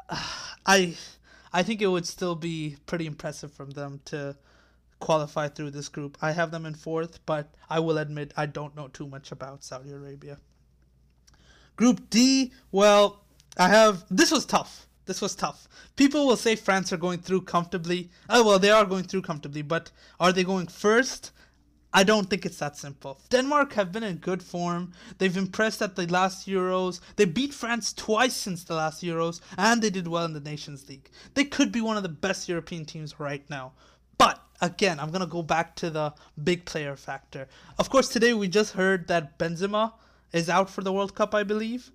uh, 0.09 0.23
I, 0.66 0.97
I 1.52 1.62
think 1.62 1.83
it 1.83 1.88
would 1.88 2.07
still 2.07 2.35
be 2.35 2.76
pretty 2.87 3.07
impressive 3.07 3.52
from 3.52 3.71
them 3.71 4.00
to 4.07 4.37
qualify 5.00 5.49
through 5.49 5.71
this 5.71 5.88
group. 5.88 6.18
I 6.21 6.33
have 6.33 6.50
them 6.50 6.66
in 6.66 6.75
fourth, 6.75 7.21
but 7.26 7.54
I 7.71 7.80
will 7.80 7.99
admit 7.99 8.33
I 8.37 8.47
don't 8.47 8.76
know 8.76 8.88
too 8.88 9.07
much 9.07 9.33
about 9.33 9.64
Saudi 9.64 9.90
Arabia. 9.92 10.38
Group 11.76 12.11
D, 12.11 12.52
well, 12.71 13.25
I 13.57 13.68
have 13.68 14.04
this 14.11 14.30
was 14.30 14.45
tough 14.45 14.87
This 15.07 15.23
was 15.23 15.35
tough. 15.35 15.66
People 15.97 16.26
will 16.26 16.37
say 16.37 16.54
France 16.54 16.92
are 16.92 16.99
going 16.99 17.21
through 17.21 17.42
comfortably. 17.42 18.11
Oh, 18.28 18.45
well, 18.45 18.59
they 18.59 18.71
are 18.71 18.85
going 18.85 19.04
through 19.04 19.23
comfortably, 19.23 19.62
but 19.62 19.90
are 20.21 20.33
they 20.33 20.45
going 20.45 20.66
first? 20.66 21.33
I 21.98 22.04
don't 22.04 22.30
think 22.30 22.46
it's 22.46 22.58
that 22.58 22.76
simple. 22.76 23.20
Denmark 23.28 23.72
have 23.72 23.90
been 23.90 24.04
in 24.04 24.18
good 24.18 24.40
form. 24.40 24.92
They've 25.18 25.36
impressed 25.36 25.82
at 25.82 25.96
the 25.96 26.06
last 26.06 26.46
Euros. 26.46 27.00
They 27.16 27.24
beat 27.24 27.52
France 27.52 27.92
twice 27.92 28.36
since 28.36 28.62
the 28.62 28.76
last 28.76 29.02
Euros, 29.02 29.40
and 29.56 29.82
they 29.82 29.90
did 29.90 30.06
well 30.06 30.24
in 30.24 30.32
the 30.32 30.38
Nations 30.38 30.88
League. 30.88 31.10
They 31.34 31.42
could 31.42 31.72
be 31.72 31.80
one 31.80 31.96
of 31.96 32.04
the 32.04 32.08
best 32.08 32.48
European 32.48 32.84
teams 32.84 33.18
right 33.18 33.42
now. 33.50 33.72
But 34.16 34.40
again, 34.60 35.00
I'm 35.00 35.10
going 35.10 35.22
to 35.22 35.26
go 35.26 35.42
back 35.42 35.74
to 35.76 35.90
the 35.90 36.14
big 36.44 36.66
player 36.66 36.94
factor. 36.94 37.48
Of 37.80 37.90
course, 37.90 38.08
today 38.08 38.32
we 38.32 38.46
just 38.46 38.74
heard 38.74 39.08
that 39.08 39.36
Benzema 39.36 39.94
is 40.32 40.48
out 40.48 40.70
for 40.70 40.82
the 40.82 40.92
World 40.92 41.16
Cup, 41.16 41.34
I 41.34 41.42
believe 41.42 41.90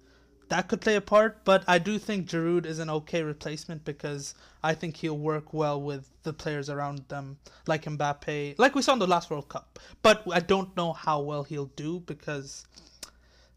that 0.54 0.68
could 0.68 0.82
play 0.82 0.96
a 0.96 1.02
part, 1.02 1.44
but 1.46 1.64
I 1.68 1.80
do 1.80 1.98
think 1.98 2.30
Giroud 2.30 2.68
is 2.68 2.78
an 2.78 2.88
okay 2.88 3.24
replacement 3.24 3.84
because 3.86 4.36
I 4.64 4.76
think 4.76 4.96
he'll 4.96 5.18
work 5.18 5.52
well 5.52 5.82
with 5.82 6.08
the 6.22 6.32
players 6.32 6.70
around 6.70 7.06
them, 7.08 7.40
like 7.66 7.86
Mbappe, 7.86 8.60
like 8.60 8.76
we 8.76 8.84
saw 8.84 8.94
in 8.94 9.00
the 9.00 9.08
last 9.08 9.32
World 9.32 9.50
Cup. 9.50 9.80
But 10.04 10.22
I 10.32 10.42
don't 10.42 10.78
know 10.78 10.94
how 10.94 11.22
well 11.22 11.42
he'll 11.42 11.72
do 11.76 12.02
because 12.02 12.68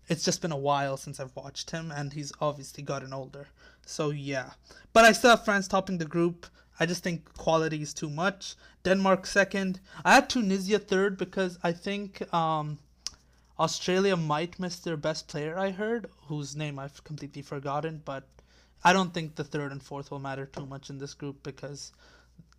it's 0.09 0.25
just 0.25 0.41
been 0.41 0.53
a 0.53 0.57
while 0.57 0.97
since 0.97 1.21
I've 1.21 1.37
watched 1.37 1.71
him, 1.71 1.93
and 1.95 2.15
he's 2.15 2.33
obviously 2.41 2.83
gotten 2.83 3.13
older. 3.13 3.49
So 3.85 4.09
yeah, 4.09 4.53
but 4.95 5.05
I 5.05 5.13
still 5.13 5.31
have 5.31 5.45
France 5.45 5.69
topping 5.69 5.99
the 5.99 6.07
group. 6.07 6.47
I 6.81 6.87
just 6.87 7.05
think 7.05 7.31
quality 7.35 7.83
is 7.83 7.93
too 7.93 8.09
much. 8.09 8.55
Denmark 8.85 9.27
second. 9.27 9.81
I 10.03 10.15
had 10.15 10.31
Tunisia 10.31 10.79
third 10.79 11.19
because 11.19 11.59
I 11.63 11.73
think 11.73 12.23
um, 12.33 12.79
Australia 13.59 14.17
might 14.17 14.61
miss 14.61 14.79
their 14.79 14.97
best 14.97 15.29
player, 15.29 15.59
I 15.59 15.71
heard, 15.71 16.11
whose 16.29 16.57
name 16.57 16.79
I've 16.79 17.03
completely 17.05 17.43
forgotten, 17.43 18.03
but 18.05 18.25
I 18.85 18.93
don't 18.93 19.15
think 19.15 19.35
the 19.35 19.45
third 19.45 19.73
and 19.73 19.83
fourth 19.83 20.11
will 20.11 20.19
matter 20.19 20.47
too 20.47 20.67
much 20.67 20.91
in 20.91 20.99
this 20.99 21.15
group 21.15 21.43
because 21.43 21.93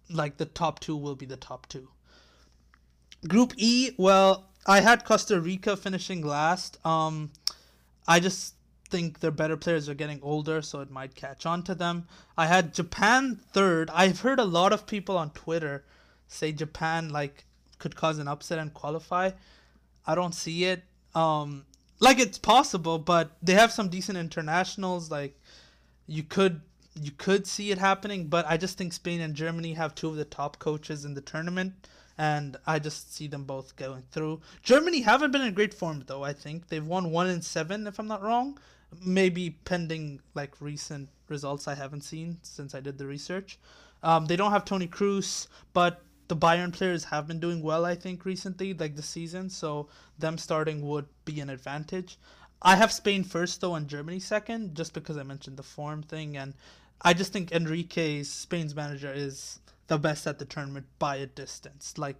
like 0.10 0.38
the 0.38 0.46
top 0.46 0.80
two 0.80 0.96
will 0.96 1.16
be 1.16 1.26
the 1.26 1.38
top 1.38 1.68
two. 1.68 1.90
Group 3.28 3.54
E, 3.58 3.92
well, 3.98 4.50
I 4.66 4.82
had 4.82 5.06
Costa 5.06 5.40
Rica 5.40 5.78
finishing 5.78 6.26
last. 6.26 6.84
Um 6.86 7.32
I 8.08 8.20
just 8.20 8.56
think 8.90 9.20
their 9.20 9.32
better 9.32 9.58
players 9.58 9.90
are 9.90 9.94
getting 9.94 10.20
older, 10.24 10.62
so 10.62 10.80
it 10.80 10.90
might 10.90 11.14
catch 11.14 11.46
on 11.46 11.62
to 11.64 11.76
them. 11.76 12.08
I 12.38 12.48
had 12.48 12.74
Japan 12.74 13.36
third. 13.52 13.90
I've 13.94 14.22
heard 14.22 14.40
a 14.40 14.46
lot 14.46 14.72
of 14.74 14.88
people 14.88 15.18
on 15.18 15.32
Twitter 15.32 15.84
say 16.28 16.52
Japan 16.52 17.10
like 17.10 17.46
could 17.80 17.96
cause 17.96 18.18
an 18.18 18.28
upset 18.28 18.60
and 18.60 18.74
qualify. 18.74 19.32
I 20.08 20.16
don't 20.16 20.34
see 20.34 20.64
it. 20.64 20.84
Um, 21.14 21.66
like 22.00 22.20
it's 22.20 22.38
possible, 22.38 22.98
but 22.98 23.32
they 23.42 23.54
have 23.54 23.72
some 23.72 23.90
decent 23.90 24.18
internationals. 24.18 25.12
Like 25.12 25.40
you 26.08 26.24
could 26.24 26.62
you 27.00 27.12
could 27.12 27.46
see 27.46 27.72
it 27.72 27.78
happening, 27.78 28.28
but 28.28 28.46
I 28.48 28.58
just 28.58 28.78
think 28.78 28.94
Spain 28.94 29.22
and 29.22 29.36
Germany 29.36 29.74
have 29.74 29.94
two 29.94 30.08
of 30.08 30.16
the 30.16 30.26
top 30.26 30.58
coaches 30.60 31.06
in 31.06 31.14
the 31.14 31.22
tournament, 31.22 31.74
and 32.18 32.58
I 32.66 32.80
just 32.80 33.14
see 33.14 33.28
them 33.28 33.44
both 33.44 33.76
going 33.76 34.04
through. 34.12 34.42
Germany 34.64 35.02
haven't 35.02 35.32
been 35.32 35.42
in 35.42 35.54
great 35.54 35.74
form 35.74 36.04
though. 36.08 36.24
I 36.24 36.34
think 36.34 36.70
they've 36.70 36.86
won 36.86 37.12
one 37.12 37.28
in 37.28 37.42
seven, 37.42 37.86
if 37.88 38.00
I'm 38.00 38.08
not 38.08 38.24
wrong. 38.24 38.58
Maybe 39.06 39.58
pending 39.66 40.22
like 40.34 40.62
recent 40.62 41.10
results 41.28 41.68
I 41.68 41.76
haven't 41.76 42.02
seen 42.02 42.38
since 42.42 42.74
I 42.74 42.80
did 42.80 42.98
the 42.98 43.06
research. 43.06 43.60
Um, 44.02 44.28
they 44.28 44.36
don't 44.36 44.52
have 44.52 44.64
Toni 44.64 44.88
Kroos, 44.88 45.48
but 45.74 46.02
the 46.28 46.36
Bayern 46.36 46.74
players 46.74 47.06
have 47.06 47.28
been 47.28 47.40
doing 47.40 47.62
well, 47.62 47.86
I 47.86 47.96
think, 47.96 48.26
recently, 48.26 48.74
like 48.74 48.96
the 48.96 49.02
season. 49.02 49.50
So 49.50 49.88
them 50.20 50.38
starting 50.38 50.82
would 50.88 51.06
be 51.26 51.40
an 51.40 51.50
advantage. 51.50 52.18
I 52.62 52.76
have 52.76 52.92
Spain 52.92 53.24
first 53.24 53.62
though, 53.62 53.76
and 53.76 53.88
Germany 53.88 54.20
second, 54.20 54.76
just 54.76 54.94
because 54.94 55.18
I 55.18 55.24
mentioned 55.24 55.58
the 55.58 55.64
form 55.64 56.04
thing, 56.04 56.38
and 56.38 56.54
I 57.02 57.14
just 57.14 57.32
think 57.32 57.52
Enrique, 57.52 58.24
Spain's 58.24 58.76
manager, 58.76 59.14
is 59.14 59.60
the 59.88 59.98
best 59.98 60.26
at 60.28 60.40
the 60.40 60.46
tournament 60.46 60.88
by 61.00 61.18
a 61.18 61.28
distance. 61.28 61.98
Like, 61.98 62.18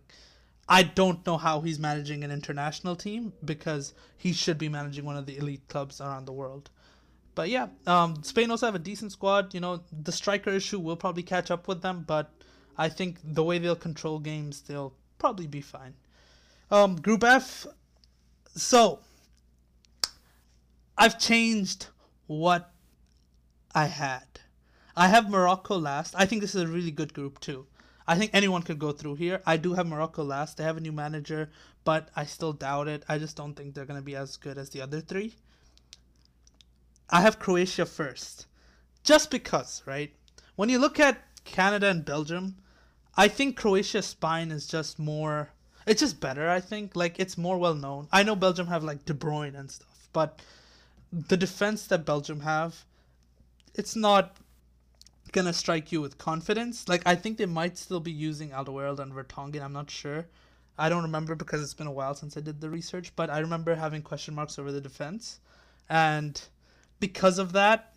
I 0.70 0.84
don't 0.84 1.26
know 1.26 1.38
how 1.38 1.62
he's 1.62 1.80
managing 1.80 2.24
an 2.24 2.32
international 2.32 2.96
team 2.96 3.34
because 3.44 3.94
he 4.18 4.34
should 4.34 4.58
be 4.58 4.70
managing 4.70 5.06
one 5.06 5.18
of 5.18 5.26
the 5.26 5.38
elite 5.38 5.68
clubs 5.70 6.00
around 6.00 6.26
the 6.26 6.34
world. 6.34 6.70
But 7.36 7.50
yeah, 7.50 7.68
um, 7.86 8.24
Spain 8.24 8.52
also 8.52 8.66
have 8.66 8.76
a 8.76 8.80
decent 8.80 9.12
squad. 9.12 9.54
You 9.54 9.60
know, 9.60 9.82
the 9.92 10.12
striker 10.12 10.50
issue 10.50 10.80
will 10.80 10.96
probably 10.96 11.24
catch 11.24 11.52
up 11.52 11.68
with 11.68 11.82
them, 11.82 12.04
but 12.08 12.32
I 12.78 12.90
think 12.90 13.18
the 13.24 13.44
way 13.44 13.58
they'll 13.58 13.76
control 13.76 14.20
games, 14.20 14.62
they'll 14.62 14.94
probably 15.18 15.48
be 15.48 15.62
fine. 15.62 15.94
Um, 16.70 16.96
Group 16.98 17.24
F. 17.24 17.66
So, 18.56 19.00
I've 20.98 21.20
changed 21.20 21.88
what 22.28 22.72
I 23.74 23.86
had. 23.86 24.26
I 24.96 25.08
have 25.08 25.30
Morocco 25.30 25.78
last. 25.78 26.16
I 26.18 26.26
think 26.26 26.42
this 26.42 26.56
is 26.56 26.64
a 26.64 26.68
really 26.68 26.92
good 26.92 27.14
group 27.14 27.40
too. 27.40 27.68
I 28.08 28.18
think 28.18 28.32
anyone 28.34 28.64
could 28.64 28.80
go 28.80 28.92
through 28.92 29.16
here. 29.16 29.42
I 29.46 29.58
do 29.58 29.74
have 29.74 29.86
Morocco 29.86 30.24
last. 30.24 30.58
They 30.58 30.64
have 30.64 30.78
a 30.78 30.82
new 30.82 30.92
manager, 30.92 31.50
but 31.84 32.10
I 32.16 32.26
still 32.26 32.54
doubt 32.54 32.88
it. 32.88 33.04
I 33.08 33.18
just 33.18 33.36
don't 33.36 33.54
think 33.54 33.74
they're 33.74 33.86
going 33.86 34.00
to 34.00 34.06
be 34.06 34.16
as 34.16 34.38
good 34.38 34.58
as 34.58 34.70
the 34.70 34.82
other 34.82 35.02
three. 35.02 35.36
I 37.10 37.22
have 37.22 37.38
Croatia 37.38 37.86
first. 37.86 38.48
Just 39.04 39.30
because, 39.30 39.84
right? 39.86 40.14
When 40.56 40.70
you 40.70 40.80
look 40.80 41.00
at 41.00 41.22
Canada 41.44 41.88
and 41.88 42.04
Belgium, 42.04 42.56
I 43.18 43.28
think 43.28 43.58
Croatia's 43.58 44.06
spine 44.06 44.52
is 44.52 44.68
just 44.68 45.00
more. 45.00 45.50
It's 45.88 46.02
just 46.02 46.20
better. 46.20 46.50
I 46.50 46.60
think 46.60 46.96
like 46.96 47.20
it's 47.20 47.38
more 47.38 47.58
well 47.58 47.74
known. 47.74 48.08
I 48.12 48.22
know 48.24 48.36
Belgium 48.36 48.68
have 48.68 48.84
like 48.84 49.06
De 49.06 49.14
Bruyne 49.14 49.58
and 49.58 49.72
stuff, 49.72 50.08
but 50.14 50.40
the 51.12 51.38
defense 51.38 51.88
that 51.88 52.06
Belgium 52.06 52.42
have, 52.42 52.86
it's 53.74 53.96
not 53.96 54.38
gonna 55.32 55.54
strike 55.54 55.92
you 55.92 56.00
with 56.02 56.20
confidence. 56.20 56.88
Like 56.88 57.02
I 57.06 57.16
think 57.16 57.38
they 57.38 57.48
might 57.48 57.78
still 57.78 58.00
be 58.00 58.12
using 58.12 58.52
Alderweireld 58.52 59.00
and 59.00 59.12
Vertonghen. 59.12 59.64
I'm 59.64 59.74
not 59.74 59.90
sure. 59.90 60.28
I 60.78 60.90
don't 60.90 61.04
remember 61.04 61.34
because 61.34 61.64
it's 61.64 61.74
been 61.74 61.88
a 61.88 61.92
while 61.92 62.14
since 62.14 62.38
I 62.38 62.42
did 62.42 62.62
the 62.62 62.70
research, 62.70 63.12
but 63.16 63.32
I 63.32 63.40
remember 63.40 63.74
having 63.74 64.04
question 64.04 64.36
marks 64.36 64.60
over 64.60 64.72
the 64.72 64.80
defense, 64.80 65.40
and 65.90 66.40
because 67.00 67.40
of 67.40 67.54
that, 67.54 67.96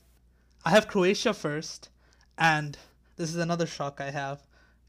I 0.64 0.70
have 0.70 0.88
Croatia 0.88 1.34
first, 1.34 1.90
and 2.38 2.78
this 3.16 3.28
is 3.28 3.36
another 3.36 3.66
shock 3.66 4.00
I 4.00 4.10
have. 4.10 4.42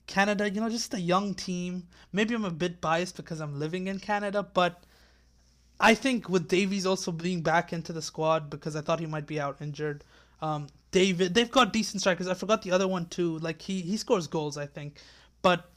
Canada, 0.08 0.50
you 0.50 0.60
know, 0.62 0.70
just 0.70 0.94
a 0.94 1.00
young 1.00 1.34
team. 1.34 1.88
Maybe 2.12 2.36
I'm 2.36 2.46
a 2.46 2.52
bit 2.52 2.82
biased 2.82 3.18
because 3.18 3.40
I'm 3.40 3.60
living 3.60 3.88
in 3.88 4.00
Canada, 4.00 4.44
but 4.44 4.84
I 5.80 5.96
think 5.96 6.30
with 6.30 6.48
Davies 6.48 6.86
also 6.86 7.12
being 7.12 7.42
back 7.42 7.74
into 7.74 7.92
the 7.92 8.02
squad 8.02 8.50
because 8.50 8.76
I 8.76 8.82
thought 8.82 9.00
he 9.00 9.08
might 9.08 9.26
be 9.26 9.40
out 9.40 9.58
injured. 9.62 10.04
Um, 10.42 10.68
David, 10.92 11.34
they've 11.34 11.50
got 11.50 11.74
decent 11.74 12.02
strikers. 12.02 12.28
I 12.28 12.34
forgot 12.34 12.62
the 12.62 12.72
other 12.72 12.88
one 12.88 13.06
too. 13.06 13.40
Like 13.40 13.62
he 13.62 13.82
he 13.82 13.98
scores 13.98 14.28
goals, 14.28 14.58
I 14.58 14.66
think, 14.66 15.00
but 15.42 15.70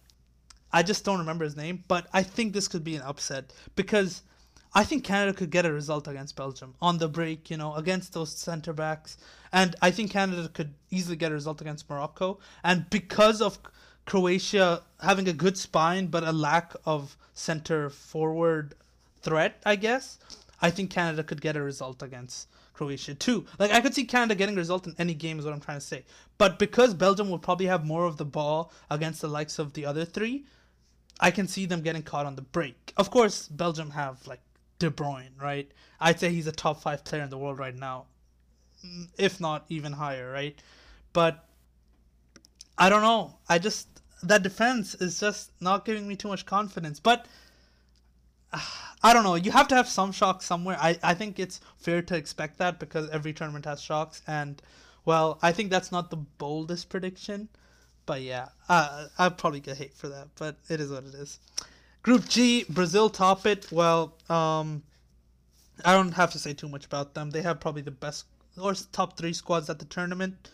I 0.72 0.82
just 0.82 1.04
don't 1.04 1.20
remember 1.20 1.44
his 1.44 1.56
name. 1.56 1.84
But 1.86 2.06
I 2.12 2.22
think 2.22 2.52
this 2.52 2.68
could 2.68 2.84
be 2.84 2.96
an 2.96 3.02
upset 3.02 3.52
because 3.76 4.22
I 4.74 4.82
think 4.84 5.04
Canada 5.04 5.32
could 5.32 5.50
get 5.50 5.64
a 5.64 5.72
result 5.72 6.08
against 6.08 6.34
Belgium 6.34 6.74
on 6.82 6.98
the 6.98 7.08
break, 7.08 7.48
you 7.48 7.56
know, 7.56 7.74
against 7.74 8.12
those 8.12 8.32
centre 8.32 8.72
backs, 8.72 9.16
and 9.52 9.76
I 9.80 9.92
think 9.92 10.10
Canada 10.10 10.48
could 10.48 10.74
easily 10.90 11.16
get 11.16 11.30
a 11.30 11.34
result 11.34 11.60
against 11.60 11.88
Morocco. 11.88 12.40
And 12.64 12.90
because 12.90 13.40
of 13.40 13.58
Croatia 14.06 14.82
having 15.00 15.28
a 15.28 15.32
good 15.32 15.56
spine 15.56 16.06
but 16.08 16.24
a 16.24 16.32
lack 16.32 16.74
of 16.84 17.16
center 17.32 17.90
forward 17.90 18.74
threat, 19.22 19.62
I 19.64 19.76
guess. 19.76 20.18
I 20.60 20.70
think 20.70 20.90
Canada 20.90 21.22
could 21.24 21.40
get 21.40 21.56
a 21.56 21.62
result 21.62 22.02
against 22.02 22.48
Croatia 22.74 23.14
too. 23.14 23.46
Like 23.58 23.70
I 23.70 23.80
could 23.80 23.94
see 23.94 24.04
Canada 24.04 24.34
getting 24.34 24.56
a 24.56 24.58
result 24.58 24.86
in 24.86 24.94
any 24.98 25.14
game 25.14 25.38
is 25.38 25.44
what 25.44 25.54
I'm 25.54 25.60
trying 25.60 25.78
to 25.78 25.86
say. 25.86 26.04
But 26.38 26.58
because 26.58 26.92
Belgium 26.94 27.30
will 27.30 27.38
probably 27.38 27.66
have 27.66 27.86
more 27.86 28.04
of 28.04 28.16
the 28.16 28.24
ball 28.24 28.72
against 28.90 29.20
the 29.20 29.28
likes 29.28 29.58
of 29.58 29.72
the 29.72 29.86
other 29.86 30.04
three, 30.04 30.44
I 31.20 31.30
can 31.30 31.48
see 31.48 31.66
them 31.66 31.82
getting 31.82 32.02
caught 32.02 32.26
on 32.26 32.36
the 32.36 32.42
break. 32.42 32.92
Of 32.96 33.10
course, 33.10 33.48
Belgium 33.48 33.90
have 33.90 34.26
like 34.26 34.40
De 34.78 34.90
Bruyne, 34.90 35.40
right? 35.40 35.70
I'd 36.00 36.20
say 36.20 36.30
he's 36.30 36.48
a 36.48 36.52
top 36.52 36.82
five 36.82 37.04
player 37.04 37.22
in 37.22 37.30
the 37.30 37.38
world 37.38 37.58
right 37.58 37.74
now, 37.74 38.06
if 39.16 39.40
not 39.40 39.64
even 39.68 39.92
higher, 39.92 40.30
right? 40.30 40.60
But 41.12 41.46
I 42.76 42.88
don't 42.88 43.02
know. 43.02 43.36
I 43.48 43.58
just 43.58 43.93
that 44.28 44.42
defense 44.42 44.94
is 44.94 45.20
just 45.20 45.50
not 45.60 45.84
giving 45.84 46.06
me 46.08 46.16
too 46.16 46.28
much 46.28 46.46
confidence. 46.46 47.00
But 47.00 47.26
I 49.02 49.12
don't 49.12 49.24
know. 49.24 49.34
You 49.34 49.50
have 49.50 49.68
to 49.68 49.74
have 49.74 49.88
some 49.88 50.12
shocks 50.12 50.46
somewhere. 50.46 50.76
I, 50.80 50.98
I 51.02 51.14
think 51.14 51.38
it's 51.38 51.60
fair 51.76 52.02
to 52.02 52.16
expect 52.16 52.58
that 52.58 52.78
because 52.78 53.08
every 53.10 53.32
tournament 53.32 53.64
has 53.66 53.80
shocks. 53.80 54.22
And, 54.26 54.60
well, 55.04 55.38
I 55.42 55.52
think 55.52 55.70
that's 55.70 55.92
not 55.92 56.10
the 56.10 56.16
boldest 56.16 56.88
prediction. 56.88 57.48
But 58.06 58.22
yeah, 58.22 58.48
uh, 58.68 59.06
I'll 59.18 59.30
probably 59.30 59.60
get 59.60 59.78
hate 59.78 59.94
for 59.94 60.08
that. 60.08 60.28
But 60.36 60.56
it 60.68 60.80
is 60.80 60.90
what 60.90 61.04
it 61.04 61.14
is. 61.14 61.38
Group 62.02 62.28
G, 62.28 62.64
Brazil 62.68 63.08
top 63.08 63.46
it. 63.46 63.70
Well, 63.72 64.14
um, 64.28 64.82
I 65.84 65.94
don't 65.94 66.12
have 66.12 66.32
to 66.32 66.38
say 66.38 66.52
too 66.52 66.68
much 66.68 66.84
about 66.84 67.14
them. 67.14 67.30
They 67.30 67.42
have 67.42 67.60
probably 67.60 67.82
the 67.82 67.90
best 67.90 68.26
or 68.60 68.74
top 68.92 69.16
three 69.16 69.32
squads 69.32 69.68
at 69.70 69.78
the 69.78 69.84
tournament. 69.86 70.50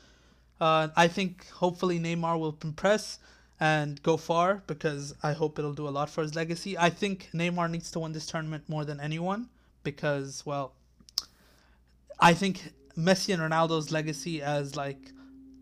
Uh, 0.60 0.88
I 0.96 1.08
think 1.08 1.48
hopefully 1.48 1.98
Neymar 1.98 2.38
will 2.38 2.56
impress 2.62 3.18
and 3.60 4.02
go 4.02 4.16
far 4.16 4.62
because 4.66 5.14
I 5.22 5.34
hope 5.34 5.58
it'll 5.58 5.74
do 5.74 5.86
a 5.86 5.90
lot 5.90 6.08
for 6.08 6.22
his 6.22 6.34
legacy. 6.34 6.78
I 6.78 6.88
think 6.88 7.28
Neymar 7.34 7.70
needs 7.70 7.90
to 7.92 8.00
win 8.00 8.12
this 8.12 8.26
tournament 8.26 8.64
more 8.68 8.86
than 8.86 8.98
anyone 9.00 9.50
because, 9.84 10.44
well, 10.46 10.72
I 12.18 12.32
think 12.32 12.72
Messi 12.96 13.34
and 13.34 13.42
Ronaldo's 13.42 13.92
legacy 13.92 14.42
as 14.42 14.76
like 14.76 15.12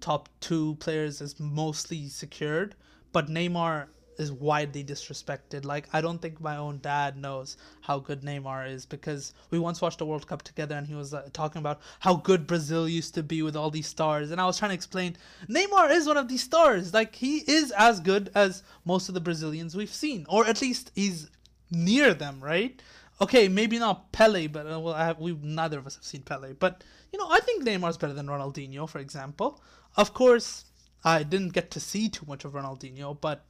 top 0.01 0.29
two 0.41 0.77
players 0.77 1.21
is 1.21 1.39
mostly 1.41 2.09
secured, 2.09 2.77
but 3.13 3.27
Neymar 3.27 3.89
is 4.19 4.33
widely 4.33 4.85
disrespected. 4.85 5.65
Like 5.65 5.89
I 5.93 6.01
don't 6.01 6.21
think 6.21 6.41
my 6.41 6.57
own 6.57 6.79
dad 6.81 7.17
knows 7.17 7.57
how 7.81 7.99
good 7.99 8.23
Neymar 8.23 8.71
is 8.71 8.85
because 8.85 9.33
we 9.51 9.59
once 9.59 9.81
watched 9.81 10.01
a 10.01 10.05
World 10.05 10.27
Cup 10.27 10.43
together 10.43 10.75
and 10.75 10.87
he 10.87 10.95
was 10.95 11.15
uh, 11.15 11.29
talking 11.33 11.61
about 11.61 11.81
how 12.01 12.17
good 12.17 12.47
Brazil 12.47 12.89
used 12.89 13.15
to 13.15 13.23
be 13.23 13.43
with 13.43 13.57
all 13.57 13.71
these 13.71 13.87
stars 13.87 14.31
and 14.31 14.41
I 14.41 14.47
was 14.47 14.59
trying 14.59 14.71
to 14.71 14.75
explain 14.75 15.17
Neymar 15.49 15.91
is 15.91 16.07
one 16.07 16.17
of 16.17 16.29
these 16.29 16.43
stars. 16.43 16.93
Like 16.93 17.15
he 17.15 17.39
is 17.39 17.71
as 17.73 18.01
good 18.01 18.31
as 18.35 18.63
most 18.85 19.09
of 19.09 19.15
the 19.15 19.21
Brazilians 19.21 19.77
we've 19.77 19.93
seen 19.93 20.27
or 20.29 20.47
at 20.47 20.61
least 20.61 20.91
he's 20.95 21.31
near 21.71 22.15
them, 22.15 22.41
right? 22.41 22.83
Okay, 23.21 23.49
maybe 23.49 23.79
not 23.79 24.13
Pele, 24.13 24.47
but 24.47 24.71
uh, 24.71 24.79
well, 24.79 24.95
have, 24.95 25.19
we 25.19 25.37
neither 25.43 25.79
of 25.79 25.87
us 25.87 25.97
have 25.97 26.05
seen 26.05 26.23
Pele. 26.23 26.53
But 26.53 26.85
you 27.13 27.19
know, 27.19 27.29
I 27.31 27.41
think 27.41 27.65
Neymar's 27.65 27.97
better 27.97 28.13
than 28.13 28.27
Ronaldinho, 28.27 28.89
for 28.89 29.01
example. 29.01 29.61
Of 29.97 30.15
course, 30.15 30.67
I 31.05 31.25
didn't 31.25 31.53
get 31.53 31.71
to 31.73 31.81
see 31.81 32.09
too 32.09 32.27
much 32.29 32.45
of 32.45 32.53
Ronaldinho, 32.53 33.21
but 33.21 33.45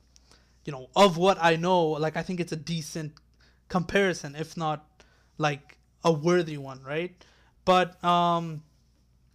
you 0.65 0.73
know, 0.73 0.89
of 0.95 1.17
what 1.17 1.39
I 1.41 1.57
know, 1.57 1.87
like 1.89 2.17
I 2.17 2.23
think 2.23 2.41
it's 2.41 2.53
a 2.53 2.57
decent 2.57 3.13
comparison, 3.69 4.37
if 4.37 4.57
not 4.57 4.87
like 5.39 5.79
a 6.05 6.13
worthy 6.13 6.59
one, 6.59 6.83
right? 6.83 7.15
But 7.65 8.03
um, 8.05 8.63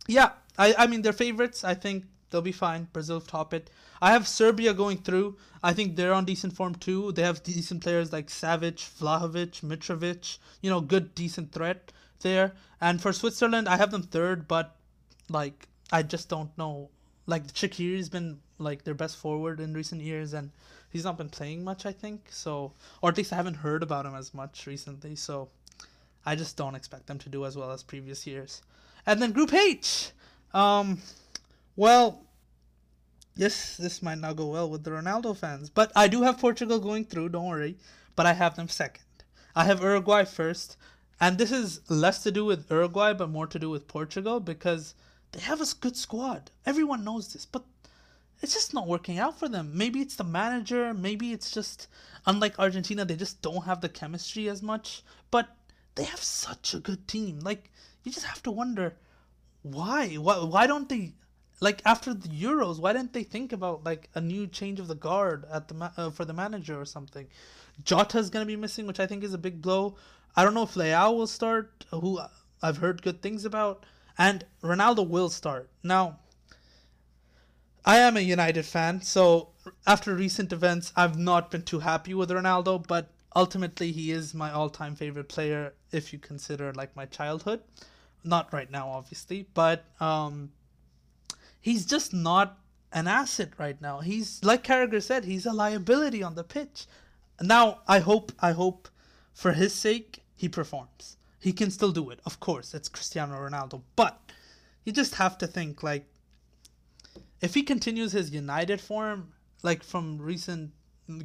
yeah, 0.07 0.31
I 0.57 0.75
I 0.77 0.87
mean 0.87 1.01
they're 1.01 1.13
favorites. 1.13 1.63
I 1.63 1.73
think 1.73 2.05
they'll 2.29 2.41
be 2.41 2.51
fine. 2.51 2.87
Brazil 2.93 3.21
top 3.21 3.53
it. 3.53 3.69
I 4.01 4.11
have 4.11 4.27
Serbia 4.27 4.73
going 4.73 4.97
through. 4.97 5.37
I 5.63 5.73
think 5.73 5.95
they're 5.95 6.13
on 6.13 6.25
decent 6.25 6.53
form 6.53 6.75
too. 6.75 7.11
They 7.13 7.21
have 7.21 7.43
decent 7.43 7.81
players 7.81 8.11
like 8.11 8.27
Savic, 8.27 8.77
Vlahovic, 8.99 9.61
Mitrovic. 9.61 10.39
You 10.61 10.69
know, 10.69 10.81
good 10.81 11.15
decent 11.15 11.51
threat 11.51 11.91
there. 12.21 12.53
And 12.81 13.01
for 13.01 13.13
Switzerland, 13.13 13.69
I 13.69 13.77
have 13.77 13.91
them 13.91 14.03
third, 14.03 14.47
but 14.47 14.75
like 15.29 15.67
I 15.91 16.03
just 16.03 16.27
don't 16.27 16.55
know. 16.57 16.89
Like 17.27 17.47
Shaqiri's 17.47 18.09
been 18.09 18.39
like 18.57 18.83
their 18.83 18.93
best 18.93 19.17
forward 19.17 19.59
in 19.59 19.73
recent 19.73 20.01
years, 20.01 20.33
and 20.33 20.51
he's 20.93 21.03
not 21.03 21.17
been 21.17 21.29
playing 21.29 21.63
much, 21.63 21.85
I 21.85 21.91
think. 21.91 22.27
So, 22.29 22.71
or 23.01 23.09
at 23.09 23.17
least 23.17 23.33
I 23.33 23.35
haven't 23.35 23.55
heard 23.55 23.83
about 23.83 24.05
him 24.05 24.15
as 24.15 24.33
much 24.33 24.65
recently. 24.67 25.15
So, 25.15 25.49
I 26.25 26.35
just 26.35 26.55
don't 26.55 26.75
expect 26.75 27.07
them 27.07 27.19
to 27.19 27.29
do 27.29 27.45
as 27.45 27.57
well 27.57 27.71
as 27.71 27.83
previous 27.83 28.25
years. 28.25 28.61
And 29.05 29.21
then 29.21 29.33
Group 29.33 29.53
H. 29.53 30.11
Um, 30.53 31.01
well, 31.75 32.23
yes, 33.35 33.75
this 33.75 34.01
might 34.01 34.19
not 34.19 34.35
go 34.35 34.45
well 34.45 34.69
with 34.69 34.83
the 34.83 34.91
Ronaldo 34.91 35.35
fans, 35.35 35.69
but 35.69 35.91
I 35.95 36.07
do 36.07 36.21
have 36.21 36.39
Portugal 36.39 36.79
going 36.79 37.05
through. 37.05 37.29
Don't 37.29 37.47
worry, 37.47 37.77
but 38.15 38.25
I 38.25 38.33
have 38.33 38.55
them 38.55 38.69
second. 38.69 39.03
I 39.55 39.65
have 39.65 39.81
Uruguay 39.81 40.23
first, 40.23 40.77
and 41.19 41.37
this 41.37 41.51
is 41.51 41.81
less 41.89 42.23
to 42.23 42.31
do 42.31 42.45
with 42.45 42.69
Uruguay, 42.71 43.13
but 43.13 43.29
more 43.29 43.47
to 43.47 43.59
do 43.59 43.69
with 43.69 43.87
Portugal 43.87 44.39
because 44.39 44.93
they 45.31 45.41
have 45.41 45.61
a 45.61 45.65
good 45.79 45.97
squad. 45.97 46.51
Everyone 46.65 47.03
knows 47.03 47.33
this, 47.33 47.45
but 47.45 47.65
it's 48.43 48.53
just 48.53 48.73
not 48.73 48.87
working 48.87 49.19
out 49.19 49.39
for 49.39 49.47
them. 49.47 49.71
Maybe 49.73 50.01
it's 50.01 50.17
the 50.17 50.25
manager, 50.25 50.93
maybe 50.93 51.31
it's 51.31 51.49
just 51.49 51.87
unlike 52.27 52.59
Argentina, 52.59 53.05
they 53.05 53.15
just 53.15 53.41
don't 53.41 53.63
have 53.63 53.79
the 53.79 53.87
chemistry 53.87 54.49
as 54.49 54.61
much, 54.61 55.01
but 55.31 55.55
they 55.95 56.03
have 56.03 56.19
such 56.19 56.73
a 56.73 56.79
good 56.79 57.07
team. 57.07 57.39
Like 57.39 57.71
you 58.03 58.11
just 58.11 58.25
have 58.25 58.43
to 58.43 58.51
wonder 58.51 58.95
why 59.61 60.15
why 60.15 60.43
why 60.43 60.67
don't 60.67 60.89
they 60.89 61.13
like 61.61 61.81
after 61.85 62.13
the 62.13 62.27
Euros, 62.27 62.79
why 62.79 62.91
didn't 62.91 63.13
they 63.13 63.23
think 63.23 63.53
about 63.53 63.85
like 63.85 64.09
a 64.13 64.19
new 64.19 64.45
change 64.45 64.81
of 64.81 64.89
the 64.89 64.95
guard 64.95 65.45
at 65.49 65.69
the 65.69 65.73
ma- 65.75 65.91
uh, 65.95 66.09
for 66.09 66.25
the 66.25 66.33
manager 66.33 66.79
or 66.79 66.85
something? 66.85 67.27
Jota's 67.85 68.29
going 68.29 68.45
to 68.45 68.53
be 68.53 68.57
missing, 68.57 68.85
which 68.85 68.99
I 68.99 69.07
think 69.07 69.23
is 69.23 69.33
a 69.33 69.37
big 69.37 69.61
blow. 69.61 69.95
I 70.35 70.43
don't 70.43 70.53
know 70.53 70.63
if 70.63 70.73
Leao 70.73 71.15
will 71.15 71.27
start, 71.27 71.85
who 71.91 72.19
I've 72.61 72.77
heard 72.77 73.01
good 73.01 73.21
things 73.21 73.45
about, 73.45 73.85
and 74.17 74.45
Ronaldo 74.61 75.07
will 75.07 75.29
start. 75.29 75.69
Now, 75.81 76.19
I 77.85 77.97
am 77.97 78.15
a 78.15 78.21
United 78.21 78.65
fan, 78.65 79.01
so 79.01 79.49
after 79.85 80.15
recent 80.15 80.53
events, 80.53 80.93
I've 80.95 81.17
not 81.17 81.51
been 81.51 81.63
too 81.63 81.79
happy 81.79 82.13
with 82.13 82.29
Ronaldo, 82.29 82.87
but 82.87 83.09
ultimately 83.35 83.91
he 83.91 84.11
is 84.11 84.33
my 84.33 84.51
all-time 84.51 84.95
favorite 84.95 85.27
player 85.27 85.73
if 85.91 86.13
you 86.13 86.19
consider 86.19 86.71
like 86.73 86.95
my 86.95 87.05
childhood. 87.05 87.61
Not 88.23 88.53
right 88.53 88.71
now, 88.71 88.87
obviously, 88.87 89.47
but 89.53 89.83
um, 89.99 90.53
he's 91.59 91.85
just 91.85 92.13
not 92.13 92.57
an 92.93 93.07
asset 93.07 93.51
right 93.57 93.81
now. 93.81 93.99
He's 93.99 94.41
like 94.43 94.63
Carragher 94.63 95.03
said, 95.03 95.25
he's 95.25 95.45
a 95.45 95.51
liability 95.51 96.23
on 96.23 96.35
the 96.35 96.43
pitch. 96.45 96.85
Now, 97.41 97.79
I 97.85 97.99
hope, 97.99 98.31
I 98.39 98.53
hope, 98.53 98.87
for 99.33 99.51
his 99.51 99.73
sake, 99.73 100.23
he 100.37 100.47
performs. 100.47 101.17
He 101.37 101.51
can 101.51 101.69
still 101.69 101.91
do 101.91 102.09
it, 102.11 102.21
of 102.25 102.39
course. 102.39 102.73
It's 102.73 102.87
Cristiano 102.87 103.35
Ronaldo, 103.35 103.81
but 103.97 104.31
you 104.85 104.93
just 104.93 105.15
have 105.15 105.37
to 105.39 105.47
think 105.47 105.83
like 105.83 106.05
if 107.43 107.53
he 107.53 107.61
continues 107.61 108.13
his 108.13 108.31
United 108.31 108.79
form, 108.79 109.33
like 109.63 109.83
from 109.83 110.17
recent 110.17 110.71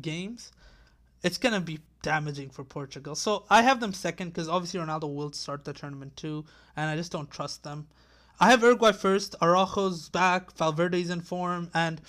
games, 0.02 0.50
it's 1.22 1.38
gonna 1.38 1.60
be 1.60 1.78
damaging 2.02 2.50
for 2.50 2.64
Portugal. 2.64 3.14
So 3.14 3.44
I 3.48 3.62
have 3.62 3.78
them 3.78 3.92
second 3.92 4.30
because 4.30 4.48
obviously 4.48 4.80
Ronaldo 4.80 5.14
will 5.14 5.32
start 5.32 5.64
the 5.64 5.72
tournament 5.72 6.16
too, 6.16 6.44
and 6.76 6.90
I 6.90 6.96
just 6.96 7.12
don't 7.12 7.30
trust 7.30 7.62
them. 7.62 7.86
I 8.40 8.50
have 8.50 8.62
Uruguay 8.62 8.92
first. 8.92 9.36
Araujo's 9.40 10.08
back. 10.08 10.56
Valverde's 10.56 11.10
in 11.10 11.20
form, 11.20 11.70
and 11.72 12.00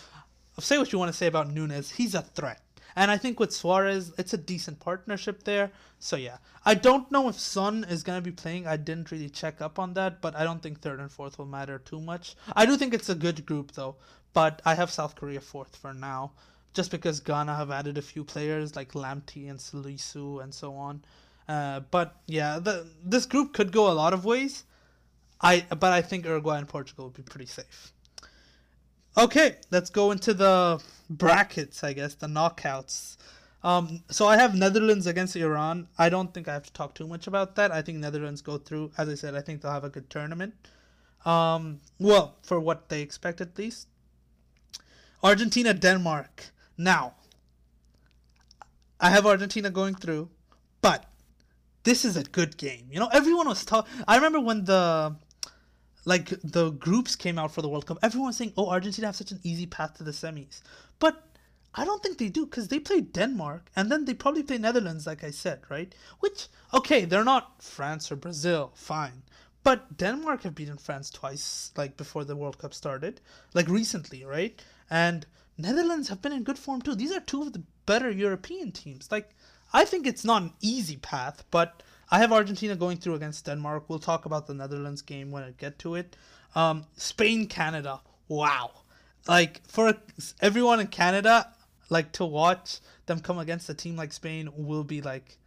say 0.59 0.79
what 0.79 0.91
you 0.91 0.97
want 0.97 1.11
to 1.11 1.17
say 1.17 1.27
about 1.27 1.51
Nunez. 1.51 1.91
He's 1.91 2.15
a 2.15 2.23
threat. 2.23 2.61
And 2.99 3.09
I 3.09 3.17
think 3.17 3.39
with 3.39 3.53
Suarez, 3.53 4.11
it's 4.17 4.33
a 4.33 4.37
decent 4.37 4.81
partnership 4.81 5.43
there. 5.43 5.71
So 5.99 6.17
yeah, 6.17 6.39
I 6.65 6.73
don't 6.73 7.09
know 7.09 7.29
if 7.29 7.39
Son 7.39 7.85
is 7.85 8.03
gonna 8.03 8.19
be 8.19 8.33
playing. 8.33 8.67
I 8.67 8.75
didn't 8.75 9.09
really 9.09 9.29
check 9.29 9.61
up 9.61 9.79
on 9.79 9.93
that, 9.93 10.19
but 10.19 10.35
I 10.35 10.43
don't 10.43 10.61
think 10.61 10.81
third 10.81 10.99
and 10.99 11.09
fourth 11.09 11.37
will 11.37 11.45
matter 11.45 11.79
too 11.79 12.01
much. 12.01 12.35
I 12.53 12.65
do 12.65 12.75
think 12.75 12.93
it's 12.93 13.07
a 13.07 13.15
good 13.15 13.45
group 13.45 13.71
though, 13.71 13.95
but 14.33 14.61
I 14.65 14.75
have 14.75 14.91
South 14.91 15.15
Korea 15.15 15.39
fourth 15.39 15.77
for 15.77 15.93
now, 15.93 16.33
just 16.73 16.91
because 16.91 17.21
Ghana 17.21 17.55
have 17.55 17.71
added 17.71 17.97
a 17.97 18.01
few 18.01 18.25
players 18.25 18.75
like 18.75 18.91
Lamptey 18.91 19.49
and 19.49 19.59
Salisu 19.59 20.43
and 20.43 20.53
so 20.53 20.75
on. 20.75 21.01
Uh, 21.47 21.79
but 21.91 22.17
yeah, 22.27 22.59
the 22.59 22.85
this 23.01 23.25
group 23.25 23.53
could 23.53 23.71
go 23.71 23.89
a 23.89 23.95
lot 24.03 24.11
of 24.11 24.25
ways. 24.25 24.65
I 25.39 25.65
but 25.69 25.93
I 25.93 26.01
think 26.01 26.25
Uruguay 26.25 26.57
and 26.57 26.67
Portugal 26.67 27.05
would 27.05 27.13
be 27.13 27.23
pretty 27.23 27.45
safe. 27.45 27.93
Okay, 29.17 29.57
let's 29.71 29.89
go 29.89 30.11
into 30.11 30.33
the 30.33 30.81
brackets, 31.09 31.83
I 31.83 31.93
guess, 31.93 32.15
the 32.15 32.27
knockouts. 32.27 33.17
Um, 33.63 34.03
so 34.09 34.27
I 34.27 34.37
have 34.37 34.55
Netherlands 34.55 35.07
against 35.07 35.35
Iran. 35.35 35.87
I 35.97 36.09
don't 36.09 36.33
think 36.33 36.47
I 36.47 36.53
have 36.53 36.63
to 36.63 36.73
talk 36.73 36.93
too 36.95 37.07
much 37.07 37.27
about 37.27 37.55
that. 37.55 37.71
I 37.71 37.81
think 37.81 37.97
Netherlands 37.97 38.41
go 38.41 38.57
through. 38.57 38.91
As 38.97 39.09
I 39.09 39.15
said, 39.15 39.35
I 39.35 39.41
think 39.41 39.61
they'll 39.61 39.71
have 39.71 39.83
a 39.83 39.89
good 39.89 40.09
tournament. 40.09 40.53
Um, 41.25 41.81
well, 41.99 42.37
for 42.43 42.59
what 42.59 42.89
they 42.89 43.01
expect 43.01 43.41
at 43.41 43.57
least. 43.57 43.87
Argentina, 45.21 45.73
Denmark. 45.73 46.45
Now, 46.77 47.15
I 49.01 49.09
have 49.09 49.25
Argentina 49.25 49.69
going 49.69 49.95
through, 49.95 50.29
but 50.81 51.05
this 51.83 52.05
is 52.05 52.15
a 52.15 52.23
good 52.23 52.57
game. 52.57 52.87
You 52.91 52.99
know, 52.99 53.09
everyone 53.11 53.47
was 53.47 53.65
talking. 53.65 53.91
I 54.07 54.15
remember 54.15 54.39
when 54.39 54.63
the 54.63 55.15
like 56.05 56.29
the 56.43 56.71
groups 56.71 57.15
came 57.15 57.37
out 57.37 57.51
for 57.51 57.61
the 57.61 57.69
World 57.69 57.85
Cup, 57.85 57.99
everyone 58.01 58.27
was 58.27 58.37
saying, 58.37 58.53
"Oh, 58.57 58.69
Argentina 58.69 59.07
have 59.07 59.15
such 59.15 59.31
an 59.31 59.39
easy 59.43 59.65
path 59.65 59.95
to 59.95 60.03
the 60.03 60.11
semis," 60.11 60.61
but 60.99 61.23
I 61.75 61.85
don't 61.85 62.01
think 62.01 62.17
they 62.17 62.29
do 62.29 62.45
because 62.45 62.67
they 62.67 62.79
play 62.79 63.01
Denmark 63.01 63.69
and 63.75 63.91
then 63.91 64.05
they 64.05 64.13
probably 64.13 64.43
play 64.43 64.57
Netherlands, 64.57 65.05
like 65.05 65.23
I 65.23 65.31
said, 65.31 65.61
right? 65.69 65.93
Which 66.19 66.47
okay, 66.73 67.05
they're 67.05 67.23
not 67.23 67.61
France 67.61 68.11
or 68.11 68.15
Brazil, 68.15 68.71
fine, 68.75 69.23
but 69.63 69.97
Denmark 69.97 70.43
have 70.43 70.55
beaten 70.55 70.77
France 70.77 71.09
twice, 71.09 71.71
like 71.75 71.95
before 71.97 72.23
the 72.23 72.35
World 72.35 72.57
Cup 72.57 72.73
started, 72.73 73.21
like 73.53 73.67
recently, 73.67 74.23
right? 74.25 74.59
And 74.89 75.25
Netherlands 75.57 76.09
have 76.09 76.21
been 76.21 76.31
in 76.31 76.43
good 76.43 76.57
form 76.57 76.81
too. 76.81 76.95
These 76.95 77.11
are 77.11 77.19
two 77.19 77.43
of 77.43 77.53
the 77.53 77.63
better 77.85 78.09
European 78.09 78.71
teams. 78.71 79.11
Like 79.11 79.35
I 79.73 79.85
think 79.85 80.07
it's 80.07 80.25
not 80.25 80.41
an 80.41 80.53
easy 80.61 80.97
path, 80.97 81.43
but 81.51 81.83
I 82.11 82.19
have 82.19 82.31
Argentina 82.31 82.75
going 82.75 82.97
through 82.97 83.15
against 83.15 83.45
Denmark. 83.45 83.83
We'll 83.87 83.99
talk 83.99 84.25
about 84.25 84.47
the 84.47 84.53
Netherlands 84.53 85.01
game 85.01 85.31
when 85.31 85.43
I 85.43 85.51
get 85.51 85.77
to 85.79 85.95
it. 85.95 86.15
Um, 86.55 86.85
Spain, 86.97 87.47
Canada. 87.47 88.01
Wow. 88.27 88.71
Like 89.27 89.61
for 89.67 89.93
everyone 90.41 90.79
in 90.79 90.87
Canada, 90.87 91.53
like 91.89 92.11
to 92.13 92.25
watch 92.25 92.79
them 93.05 93.19
come 93.19 93.37
against 93.37 93.69
a 93.69 93.73
team 93.73 93.95
like 93.95 94.13
Spain 94.13 94.49
will 94.55 94.83
be 94.83 95.01
like, 95.01 95.37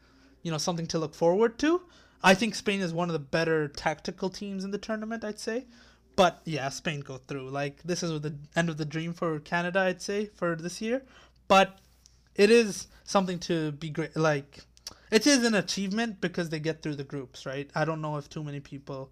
you 0.42 0.50
know, 0.50 0.58
something 0.58 0.86
to 0.88 0.98
look 0.98 1.14
forward 1.14 1.58
to. 1.58 1.82
I 2.22 2.34
think 2.34 2.54
Spain 2.54 2.80
is 2.80 2.92
one 2.92 3.08
of 3.08 3.12
the 3.12 3.18
better 3.18 3.66
tactical 3.68 4.30
teams 4.30 4.64
in 4.64 4.70
the 4.70 4.78
tournament, 4.78 5.24
I'd 5.24 5.40
say. 5.40 5.66
But 6.14 6.40
yeah, 6.44 6.68
Spain 6.68 7.00
go 7.00 7.16
through. 7.16 7.50
Like 7.50 7.82
this 7.82 8.02
is 8.02 8.20
the 8.20 8.36
end 8.54 8.68
of 8.68 8.76
the 8.76 8.84
dream 8.84 9.14
for 9.14 9.40
Canada, 9.40 9.80
I'd 9.80 10.02
say, 10.02 10.26
for 10.34 10.54
this 10.54 10.80
year. 10.80 11.02
But 11.48 11.78
it 12.36 12.50
is 12.50 12.86
something 13.04 13.38
to 13.40 13.72
be 13.72 13.90
great 13.90 14.16
like 14.16 14.60
it 15.12 15.26
is 15.26 15.44
an 15.44 15.54
achievement 15.54 16.20
because 16.20 16.48
they 16.48 16.58
get 16.58 16.82
through 16.82 16.96
the 16.96 17.04
groups, 17.04 17.46
right? 17.46 17.70
I 17.74 17.84
don't 17.84 18.00
know 18.00 18.16
if 18.16 18.28
too 18.28 18.42
many 18.42 18.60
people 18.60 19.10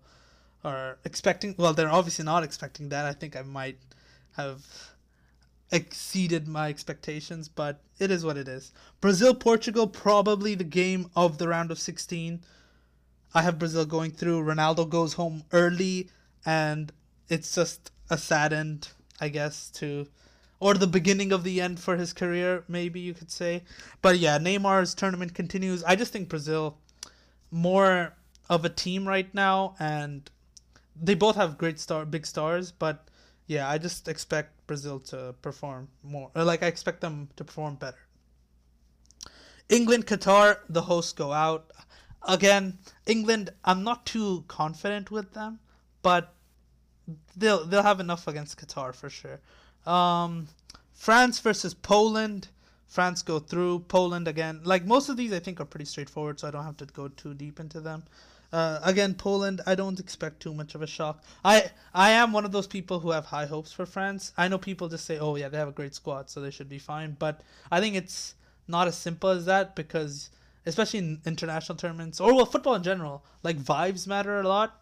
are 0.65 0.99
expecting. 1.05 1.55
Well, 1.59 1.75
they're 1.75 1.91
obviously 1.91 2.25
not 2.25 2.43
expecting 2.43 2.89
that. 2.89 3.05
I 3.05 3.13
think 3.13 3.37
I 3.37 3.43
might 3.43 3.79
have 4.37 4.65
exceeded 5.71 6.49
my 6.49 6.69
expectations, 6.69 7.49
but 7.49 7.81
it 7.99 8.11
is 8.11 8.25
what 8.25 8.37
it 8.37 8.49
is. 8.49 8.73
Brazil 9.01 9.35
Portugal 9.35 9.87
probably 9.87 10.55
the 10.55 10.65
game 10.65 11.11
of 11.15 11.39
the 11.39 11.47
round 11.47 11.71
of 11.71 11.79
16. 11.79 12.41
I 13.35 13.43
have 13.43 13.59
Brazil 13.59 13.85
going 13.85 14.11
through. 14.11 14.43
Ronaldo 14.43 14.89
goes 14.89 15.13
home 15.13 15.45
early 15.53 16.11
and 16.45 16.93
it's 17.29 17.55
just 17.55 17.93
a 18.09 18.19
sad 18.19 18.53
end. 18.53 18.89
I 19.21 19.29
guess, 19.29 19.71
to 19.73 20.09
or 20.61 20.75
the 20.75 20.87
beginning 20.87 21.33
of 21.33 21.42
the 21.42 21.61
end 21.61 21.81
for 21.81 21.96
his 21.96 22.12
career, 22.12 22.64
maybe 22.68 23.01
you 23.01 23.14
could 23.14 23.31
say. 23.31 23.62
But 24.03 24.18
yeah, 24.18 24.38
Neymar's 24.38 24.94
tournament 24.94 25.35
continues. 25.35 25.83
I 25.85 25.96
just 25.96 26.12
think 26.12 26.29
Brazil 26.29 26.77
more 27.51 28.12
of 28.49 28.64
a 28.64 28.68
team 28.68 29.09
right 29.09 29.33
now, 29.35 29.75
and 29.81 30.31
they 31.01 31.14
both 31.14 31.37
have 31.37 31.57
great 31.57 31.81
star, 31.81 32.05
big 32.05 32.27
stars. 32.27 32.70
But 32.73 33.09
yeah, 33.46 33.68
I 33.68 33.79
just 33.79 34.07
expect 34.07 34.66
Brazil 34.66 35.01
to 35.01 35.35
perform 35.40 35.88
more. 36.05 36.31
Or 36.37 36.44
like 36.44 36.62
I 36.62 36.66
expect 36.66 37.01
them 37.01 37.31
to 37.37 37.44
perform 37.44 37.77
better. 37.77 37.99
England, 39.70 40.07
Qatar, 40.07 40.59
the 40.68 40.83
hosts 40.83 41.12
go 41.12 41.33
out. 41.33 41.70
Again, 42.29 42.79
England, 43.07 43.51
I'm 43.64 43.83
not 43.83 44.05
too 44.05 44.44
confident 44.46 45.11
with 45.11 45.33
them, 45.33 45.59
but 46.03 46.35
they'll 47.37 47.64
they'll 47.64 47.83
have 47.83 48.01
enough 48.01 48.29
against 48.29 48.61
Qatar 48.61 48.94
for 48.94 49.09
sure. 49.09 49.40
Um, 49.87 50.49
France 50.93 51.40
versus 51.40 51.75
Poland. 51.75 52.49
France 52.87 53.23
go 53.23 53.38
through. 53.38 53.81
Poland 53.88 54.29
again. 54.29 54.61
Like 54.64 54.85
most 54.85 55.09
of 55.09 55.16
these, 55.16 55.33
I 55.33 55.38
think 55.38 55.61
are 55.61 55.64
pretty 55.64 55.85
straightforward, 55.85 56.40
so 56.40 56.49
I 56.49 56.51
don't 56.51 56.64
have 56.64 56.77
to 56.79 56.87
go 56.87 57.09
too 57.09 57.35
deep 57.35 57.61
into 57.61 57.81
them. 57.81 58.05
Uh, 58.53 58.81
again, 58.83 59.14
Poland. 59.14 59.61
I 59.64 59.77
don't 59.77 60.01
expect 60.01 60.40
too 60.40 60.53
much 60.53 60.75
of 60.75 60.83
a 60.83 60.87
shock. 60.87 61.23
I 61.45 61.71
I 61.95 62.11
am 62.11 62.33
one 62.33 62.45
of 62.45 62.53
those 62.53 62.66
people 62.66 62.99
who 63.01 63.12
have 63.12 63.27
high 63.27 63.47
hopes 63.47 63.73
for 63.73 63.87
France. 63.87 64.33
I 64.37 64.49
know 64.49 64.59
people 64.59 64.88
just 64.88 65.05
say, 65.05 65.19
"Oh 65.19 65.37
yeah, 65.37 65.49
they 65.49 65.59
have 65.59 65.69
a 65.69 65.73
great 65.73 65.95
squad, 65.95 66.29
so 66.29 66.40
they 66.40 66.51
should 66.51 66.69
be 66.69 66.79
fine." 66.81 67.16
But 67.19 67.43
I 67.71 67.81
think 67.81 67.95
it's 67.95 68.35
not 68.66 68.88
as 68.88 68.99
simple 68.99 69.31
as 69.31 69.45
that 69.47 69.77
because, 69.77 70.31
especially 70.66 70.99
in 70.99 71.21
international 71.25 71.77
tournaments 71.77 72.21
or 72.21 72.35
well, 72.35 72.47
football 72.47 72.75
in 72.75 72.83
general, 72.83 73.25
like 73.45 73.57
vibes 73.57 74.07
matter 74.07 74.40
a 74.40 74.49
lot 74.49 74.80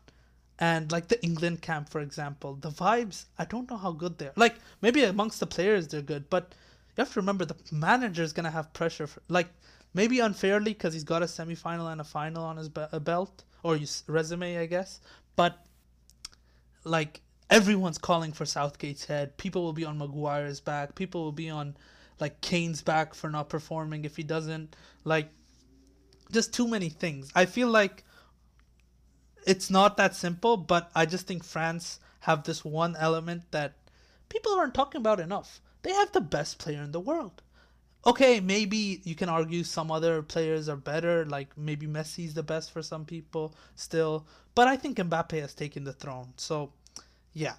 and 0.58 0.90
like 0.90 1.08
the 1.08 1.22
England 1.22 1.62
camp, 1.62 1.88
for 1.88 2.00
example, 2.00 2.54
the 2.60 2.70
vibes, 2.70 3.26
I 3.38 3.44
don't 3.44 3.70
know 3.70 3.76
how 3.76 3.92
good 3.92 4.18
they're. 4.18 4.32
Like 4.36 4.56
maybe 4.82 5.04
amongst 5.04 5.40
the 5.40 5.46
players 5.46 5.88
they're 5.88 6.02
good, 6.02 6.28
but 6.28 6.54
you 6.96 7.02
have 7.02 7.12
to 7.12 7.20
remember 7.20 7.44
the 7.44 7.56
manager 7.70 8.22
is 8.22 8.32
gonna 8.32 8.50
have 8.50 8.72
pressure. 8.72 9.06
For, 9.06 9.22
like 9.28 9.48
maybe 9.94 10.20
unfairly 10.20 10.72
because 10.72 10.94
he's 10.94 11.04
got 11.04 11.22
a 11.22 11.28
semi-final 11.28 11.88
and 11.88 12.00
a 12.00 12.04
final 12.04 12.44
on 12.44 12.56
his 12.56 12.68
be- 12.68 12.86
belt 13.00 13.44
or 13.62 13.76
his 13.76 14.02
resume, 14.06 14.58
I 14.58 14.66
guess. 14.66 15.00
But 15.36 15.64
like 16.84 17.20
everyone's 17.50 17.98
calling 17.98 18.32
for 18.32 18.44
Southgate's 18.44 19.04
head. 19.04 19.36
People 19.36 19.62
will 19.62 19.72
be 19.72 19.84
on 19.84 19.98
Maguire's 19.98 20.60
back. 20.60 20.94
People 20.94 21.22
will 21.22 21.32
be 21.32 21.50
on 21.50 21.76
like 22.20 22.40
Kane's 22.40 22.82
back 22.82 23.14
for 23.14 23.30
not 23.30 23.48
performing 23.48 24.04
if 24.04 24.16
he 24.16 24.22
doesn't. 24.22 24.74
Like 25.04 25.28
just 26.32 26.52
too 26.52 26.66
many 26.66 26.88
things. 26.88 27.30
I 27.34 27.46
feel 27.46 27.68
like 27.68 28.04
it's 29.48 29.70
not 29.70 29.96
that 29.96 30.14
simple, 30.14 30.58
but 30.58 30.90
I 30.94 31.06
just 31.06 31.26
think 31.26 31.42
France 31.42 32.00
have 32.20 32.44
this 32.44 32.64
one 32.64 32.94
element 32.96 33.50
that 33.50 33.72
people 34.28 34.52
aren't 34.52 34.74
talking 34.74 35.00
about 35.00 35.20
enough. 35.20 35.62
They 35.82 35.92
have 35.92 36.12
the 36.12 36.20
best 36.20 36.58
player 36.58 36.82
in 36.82 36.92
the 36.92 37.00
world. 37.00 37.40
Okay, 38.06 38.40
maybe 38.40 39.00
you 39.04 39.14
can 39.14 39.30
argue 39.30 39.64
some 39.64 39.90
other 39.90 40.22
players 40.22 40.68
are 40.68 40.76
better, 40.76 41.24
like 41.24 41.56
maybe 41.56 41.86
Messi's 41.86 42.34
the 42.34 42.42
best 42.42 42.70
for 42.70 42.82
some 42.82 43.06
people 43.06 43.54
still, 43.74 44.26
but 44.54 44.68
I 44.68 44.76
think 44.76 44.98
Mbappe 44.98 45.40
has 45.40 45.54
taken 45.54 45.84
the 45.84 45.94
throne. 45.94 46.34
So, 46.36 46.72
yeah. 47.32 47.54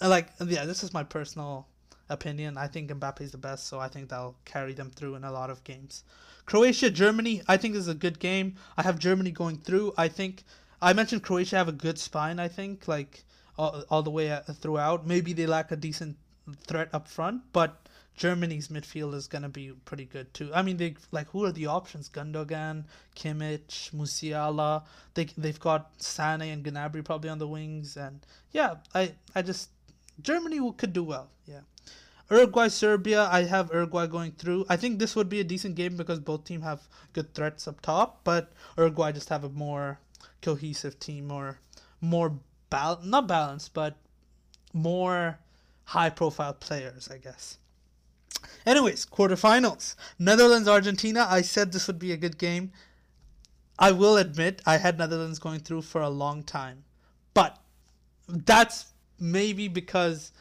Like 0.00 0.28
yeah, 0.44 0.64
this 0.64 0.84
is 0.84 0.94
my 0.94 1.02
personal 1.02 1.66
opinion. 2.08 2.56
I 2.56 2.68
think 2.68 2.90
Mbappe 2.90 3.22
is 3.22 3.32
the 3.32 3.38
best, 3.38 3.66
so 3.66 3.80
I 3.80 3.88
think 3.88 4.08
that'll 4.08 4.36
carry 4.44 4.72
them 4.72 4.90
through 4.90 5.16
in 5.16 5.24
a 5.24 5.32
lot 5.32 5.50
of 5.50 5.64
games. 5.64 6.04
Croatia, 6.46 6.90
Germany, 6.90 7.42
I 7.48 7.56
think 7.56 7.74
is 7.74 7.88
a 7.88 7.94
good 7.94 8.18
game. 8.18 8.56
I 8.76 8.82
have 8.82 8.98
Germany 8.98 9.30
going 9.30 9.58
through. 9.58 9.94
I 9.96 10.08
think 10.08 10.44
I 10.84 10.92
mentioned 10.92 11.22
Croatia 11.22 11.56
have 11.56 11.68
a 11.68 11.72
good 11.72 11.98
spine. 11.98 12.38
I 12.38 12.48
think 12.48 12.86
like 12.86 13.24
all, 13.56 13.84
all 13.88 14.02
the 14.02 14.10
way 14.10 14.30
uh, 14.30 14.40
throughout. 14.40 15.06
Maybe 15.06 15.32
they 15.32 15.46
lack 15.46 15.72
a 15.72 15.76
decent 15.76 16.16
threat 16.66 16.90
up 16.92 17.08
front, 17.08 17.42
but 17.54 17.88
Germany's 18.16 18.68
midfield 18.68 19.14
is 19.14 19.26
gonna 19.26 19.48
be 19.48 19.72
pretty 19.86 20.04
good 20.04 20.32
too. 20.34 20.50
I 20.54 20.60
mean, 20.62 20.76
they 20.76 20.96
like 21.10 21.30
who 21.30 21.44
are 21.44 21.52
the 21.52 21.66
options? 21.66 22.10
Gundogan, 22.10 22.84
Kimmich, 23.16 23.92
Musiala. 23.92 24.84
They 25.14 25.24
they've 25.38 25.58
got 25.58 25.90
Sane 26.02 26.42
and 26.42 26.62
Gnabry 26.62 27.02
probably 27.02 27.30
on 27.30 27.38
the 27.38 27.48
wings, 27.48 27.96
and 27.96 28.20
yeah, 28.52 28.76
I 28.94 29.14
I 29.34 29.42
just 29.42 29.70
Germany 30.22 30.60
could 30.76 30.92
do 30.92 31.02
well. 31.02 31.30
Yeah. 31.46 31.60
Uruguay, 32.30 32.68
Serbia. 32.68 33.28
I 33.30 33.44
have 33.44 33.70
Uruguay 33.72 34.06
going 34.06 34.32
through. 34.32 34.64
I 34.68 34.76
think 34.76 34.98
this 34.98 35.16
would 35.16 35.28
be 35.28 35.40
a 35.40 35.44
decent 35.44 35.74
game 35.74 35.96
because 35.96 36.20
both 36.20 36.44
teams 36.44 36.64
have 36.64 36.88
good 37.12 37.34
threats 37.34 37.68
up 37.68 37.80
top, 37.80 38.20
but 38.24 38.52
Uruguay 38.78 39.12
just 39.12 39.28
have 39.28 39.44
a 39.44 39.48
more 39.48 39.98
cohesive 40.44 40.98
team 40.98 41.32
or 41.32 41.58
more 42.00 42.38
bal- 42.70 43.00
not 43.02 43.26
balanced 43.26 43.74
but 43.74 43.96
more 44.72 45.38
high 45.84 46.10
profile 46.10 46.54
players 46.54 47.08
i 47.10 47.18
guess. 47.18 47.58
Anyways 48.66 49.06
quarterfinals. 49.06 49.94
Netherlands 50.18 50.68
argentina. 50.68 51.26
I 51.28 51.40
said 51.40 51.72
this 51.72 51.86
would 51.86 51.98
be 51.98 52.12
a 52.12 52.16
good 52.16 52.38
game. 52.38 52.72
I 53.78 53.90
will 53.92 54.16
admit 54.16 54.62
i 54.66 54.76
had 54.76 54.98
netherlands 54.98 55.38
going 55.38 55.60
through 55.60 55.82
for 55.82 56.02
a 56.02 56.10
long 56.10 56.42
time. 56.42 56.84
But 57.32 57.58
that's 58.28 58.92
maybe 59.18 59.68
because 59.68 60.32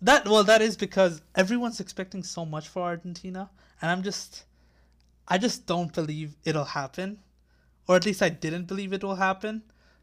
that 0.00 0.26
well 0.26 0.44
that 0.44 0.62
is 0.62 0.76
because 0.76 1.20
everyone's 1.34 1.80
expecting 1.80 2.22
so 2.22 2.44
much 2.44 2.68
for 2.68 2.82
argentina 2.82 3.50
and 3.82 3.90
i'm 3.90 4.02
just 4.02 4.44
i 5.26 5.36
just 5.36 5.66
don't 5.66 5.92
believe 5.92 6.36
it'll 6.44 6.64
happen 6.64 7.18
or 7.88 7.96
at 7.96 8.06
least 8.06 8.22
I 8.22 8.28
didn't 8.28 8.66
believe 8.66 8.92
it 8.92 9.02
will 9.02 9.16
happen. 9.16 9.62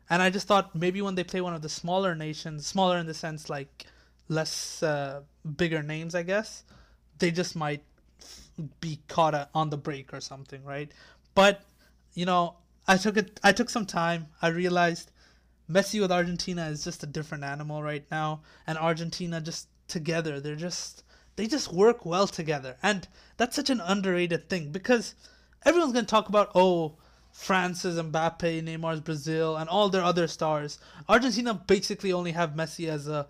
And 0.09 0.21
I 0.21 0.29
just 0.29 0.47
thought 0.47 0.75
maybe 0.75 1.01
when 1.01 1.15
they 1.15 1.23
play 1.23 1.41
one 1.41 1.55
of 1.55 1.61
the 1.61 1.69
smaller 1.69 2.15
nations, 2.15 2.67
smaller 2.67 2.97
in 2.97 3.05
the 3.05 3.13
sense 3.13 3.49
like 3.49 3.85
less 4.27 4.83
uh, 4.83 5.21
bigger 5.55 5.81
names, 5.81 6.15
I 6.15 6.23
guess, 6.23 6.63
they 7.19 7.31
just 7.31 7.55
might 7.55 7.83
be 8.79 8.99
caught 9.07 9.49
on 9.53 9.69
the 9.69 9.77
break 9.77 10.13
or 10.13 10.21
something, 10.21 10.63
right? 10.63 10.91
But 11.33 11.61
you 12.13 12.25
know, 12.25 12.55
I 12.87 12.97
took 12.97 13.17
it. 13.17 13.39
I 13.43 13.51
took 13.51 13.69
some 13.69 13.85
time. 13.85 14.27
I 14.41 14.47
realized 14.47 15.11
Messi 15.69 15.99
with 15.99 16.11
Argentina 16.11 16.67
is 16.67 16.83
just 16.83 17.03
a 17.03 17.07
different 17.07 17.43
animal 17.43 17.81
right 17.83 18.05
now, 18.11 18.41
and 18.67 18.77
Argentina 18.77 19.41
just 19.41 19.67
together, 19.87 20.39
they're 20.39 20.55
just 20.55 21.03
they 21.35 21.47
just 21.47 21.73
work 21.73 22.05
well 22.05 22.27
together, 22.27 22.77
and 22.81 23.07
that's 23.37 23.55
such 23.55 23.69
an 23.69 23.81
underrated 23.81 24.49
thing 24.49 24.71
because 24.71 25.15
everyone's 25.65 25.93
gonna 25.93 26.05
talk 26.05 26.29
about 26.29 26.51
oh 26.55 26.95
France's 27.35 28.01
Mbappe, 28.01 28.63
Neymar's 28.63 29.01
Brazil, 29.01 29.57
and 29.57 29.69
all 29.69 29.89
their 29.89 30.01
other 30.01 30.25
stars. 30.25 30.79
Argentina 31.07 31.53
basically 31.53 32.13
only 32.13 32.31
have 32.31 32.51
Messi 32.51 32.87
as 32.87 33.09
a 33.09 33.27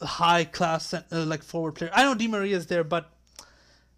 high 0.00 0.44
class 0.44 0.94
uh, 0.94 1.02
like 1.10 1.42
forward 1.42 1.74
player. 1.74 1.90
I 1.92 2.04
know 2.04 2.14
Di 2.14 2.26
Maria 2.26 2.56
is 2.56 2.66
there, 2.66 2.82
but 2.82 3.10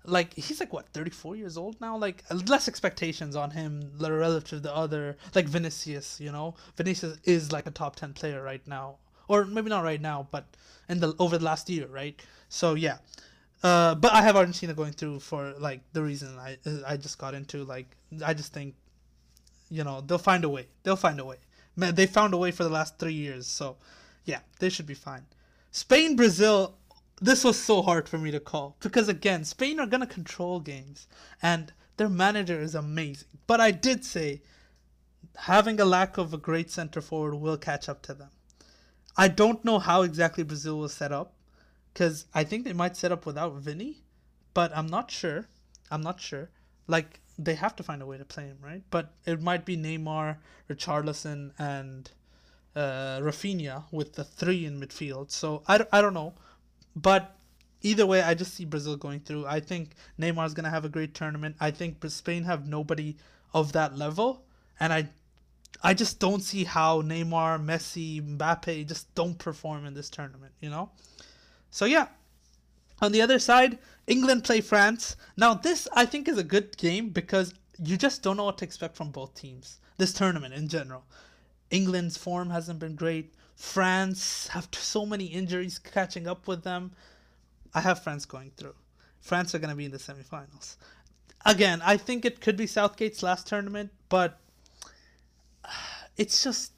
like 0.04 0.34
he's 0.34 0.58
like 0.58 0.72
what 0.72 0.88
34 0.88 1.36
years 1.36 1.56
old 1.56 1.80
now. 1.80 1.96
Like 1.96 2.24
less 2.48 2.66
expectations 2.66 3.36
on 3.36 3.52
him 3.52 3.92
relative 4.00 4.44
to 4.50 4.60
the 4.60 4.74
other 4.74 5.16
like 5.34 5.46
Vinicius. 5.46 6.20
You 6.20 6.32
know, 6.32 6.56
Vinicius 6.76 7.16
is 7.22 7.52
like 7.52 7.66
a 7.66 7.70
top 7.70 7.94
10 7.96 8.14
player 8.14 8.42
right 8.42 8.66
now, 8.66 8.96
or 9.28 9.44
maybe 9.44 9.70
not 9.70 9.84
right 9.84 10.00
now, 10.00 10.26
but 10.32 10.44
in 10.88 10.98
the 10.98 11.14
over 11.20 11.38
the 11.38 11.44
last 11.44 11.70
year, 11.70 11.86
right? 11.86 12.20
So 12.48 12.74
yeah. 12.74 12.98
Uh, 13.62 13.94
but 13.94 14.12
I 14.12 14.22
have 14.22 14.36
Argentina 14.36 14.74
going 14.74 14.92
through 14.92 15.20
for 15.20 15.54
like 15.58 15.80
the 15.92 16.02
reason 16.02 16.36
I 16.36 16.58
I 16.84 16.96
just 16.96 17.16
got 17.16 17.32
into 17.32 17.64
like 17.64 17.86
I 18.24 18.34
just 18.34 18.52
think 18.52 18.74
you 19.70 19.84
know 19.84 20.00
they'll 20.00 20.18
find 20.18 20.44
a 20.44 20.48
way. 20.48 20.66
They'll 20.82 20.96
find 20.96 21.20
a 21.20 21.24
way. 21.24 21.36
Man, 21.76 21.94
they 21.94 22.06
found 22.06 22.34
a 22.34 22.38
way 22.38 22.50
for 22.50 22.64
the 22.64 22.70
last 22.70 22.98
three 22.98 23.12
years, 23.12 23.46
so 23.46 23.76
yeah, 24.24 24.40
they 24.58 24.68
should 24.68 24.86
be 24.86 24.94
fine. 24.94 25.26
Spain, 25.70 26.16
Brazil. 26.16 26.76
This 27.18 27.44
was 27.44 27.58
so 27.58 27.80
hard 27.80 28.10
for 28.10 28.18
me 28.18 28.30
to 28.30 28.40
call 28.40 28.76
because 28.80 29.08
again, 29.08 29.44
Spain 29.44 29.80
are 29.80 29.86
gonna 29.86 30.06
control 30.06 30.60
games, 30.60 31.06
and 31.42 31.72
their 31.96 32.10
manager 32.10 32.60
is 32.60 32.74
amazing. 32.74 33.28
But 33.46 33.60
I 33.60 33.70
did 33.70 34.04
say 34.04 34.42
having 35.36 35.80
a 35.80 35.84
lack 35.84 36.18
of 36.18 36.32
a 36.32 36.38
great 36.38 36.70
center 36.70 37.00
forward 37.00 37.36
will 37.36 37.56
catch 37.56 37.88
up 37.88 38.02
to 38.02 38.14
them. 38.14 38.30
I 39.16 39.28
don't 39.28 39.64
know 39.64 39.78
how 39.78 40.02
exactly 40.02 40.44
Brazil 40.44 40.78
will 40.78 40.88
set 40.88 41.12
up 41.12 41.34
because 41.92 42.26
I 42.34 42.44
think 42.44 42.64
they 42.64 42.72
might 42.72 42.96
set 42.96 43.12
up 43.12 43.24
without 43.24 43.54
Vinny, 43.54 44.02
but 44.52 44.76
I'm 44.76 44.86
not 44.86 45.10
sure. 45.10 45.48
I'm 45.90 46.02
not 46.02 46.20
sure. 46.20 46.50
Like 46.86 47.20
they 47.38 47.54
have 47.54 47.76
to 47.76 47.82
find 47.82 48.02
a 48.02 48.06
way 48.06 48.18
to 48.18 48.24
play 48.24 48.44
him, 48.44 48.58
right? 48.60 48.82
But 48.90 49.12
it 49.24 49.42
might 49.42 49.64
be 49.64 49.76
Neymar, 49.76 50.36
Richarlison, 50.70 51.52
and 51.58 52.10
uh, 52.74 53.20
Rafinha 53.20 53.84
with 53.90 54.14
the 54.14 54.24
three 54.24 54.64
in 54.64 54.80
midfield. 54.80 55.30
So 55.30 55.62
I, 55.68 55.84
I 55.92 56.00
don't 56.00 56.14
know. 56.14 56.34
But 56.94 57.36
either 57.82 58.06
way, 58.06 58.22
I 58.22 58.34
just 58.34 58.54
see 58.54 58.64
Brazil 58.64 58.96
going 58.96 59.20
through. 59.20 59.46
I 59.46 59.60
think 59.60 59.90
Neymar 60.18 60.46
is 60.46 60.54
going 60.54 60.64
to 60.64 60.70
have 60.70 60.84
a 60.84 60.88
great 60.88 61.14
tournament. 61.14 61.56
I 61.60 61.70
think 61.70 62.04
Spain 62.08 62.44
have 62.44 62.66
nobody 62.66 63.16
of 63.52 63.72
that 63.72 63.96
level. 63.96 64.44
And 64.80 64.92
I 64.92 65.08
I 65.82 65.94
just 65.94 66.18
don't 66.18 66.40
see 66.40 66.64
how 66.64 67.02
Neymar, 67.02 67.62
Messi, 67.62 68.22
Mbappe 68.22 68.86
just 68.88 69.14
don't 69.14 69.38
perform 69.38 69.84
in 69.84 69.94
this 69.94 70.08
tournament, 70.08 70.52
you 70.60 70.70
know? 70.70 70.90
So 71.70 71.84
yeah. 71.84 72.08
On 73.00 73.12
the 73.12 73.22
other 73.22 73.38
side, 73.38 73.78
England 74.06 74.44
play 74.44 74.60
France. 74.60 75.16
Now, 75.36 75.54
this 75.54 75.86
I 75.92 76.06
think 76.06 76.28
is 76.28 76.38
a 76.38 76.44
good 76.44 76.76
game 76.76 77.10
because 77.10 77.54
you 77.82 77.96
just 77.96 78.22
don't 78.22 78.36
know 78.36 78.44
what 78.44 78.58
to 78.58 78.64
expect 78.64 78.96
from 78.96 79.10
both 79.10 79.34
teams. 79.34 79.80
This 79.98 80.12
tournament 80.12 80.54
in 80.54 80.68
general. 80.68 81.04
England's 81.70 82.16
form 82.16 82.50
hasn't 82.50 82.78
been 82.78 82.94
great. 82.94 83.34
France 83.56 84.48
have 84.48 84.68
so 84.72 85.04
many 85.06 85.26
injuries 85.26 85.78
catching 85.78 86.26
up 86.26 86.46
with 86.46 86.62
them. 86.62 86.92
I 87.74 87.80
have 87.80 88.02
France 88.02 88.24
going 88.24 88.52
through. 88.56 88.74
France 89.20 89.54
are 89.54 89.58
going 89.58 89.70
to 89.70 89.76
be 89.76 89.86
in 89.86 89.90
the 89.90 89.98
semifinals. 89.98 90.76
Again, 91.44 91.82
I 91.84 91.96
think 91.96 92.24
it 92.24 92.40
could 92.40 92.56
be 92.56 92.66
Southgate's 92.66 93.22
last 93.22 93.46
tournament, 93.46 93.90
but 94.08 94.38
it's 96.16 96.42
just 96.42 96.72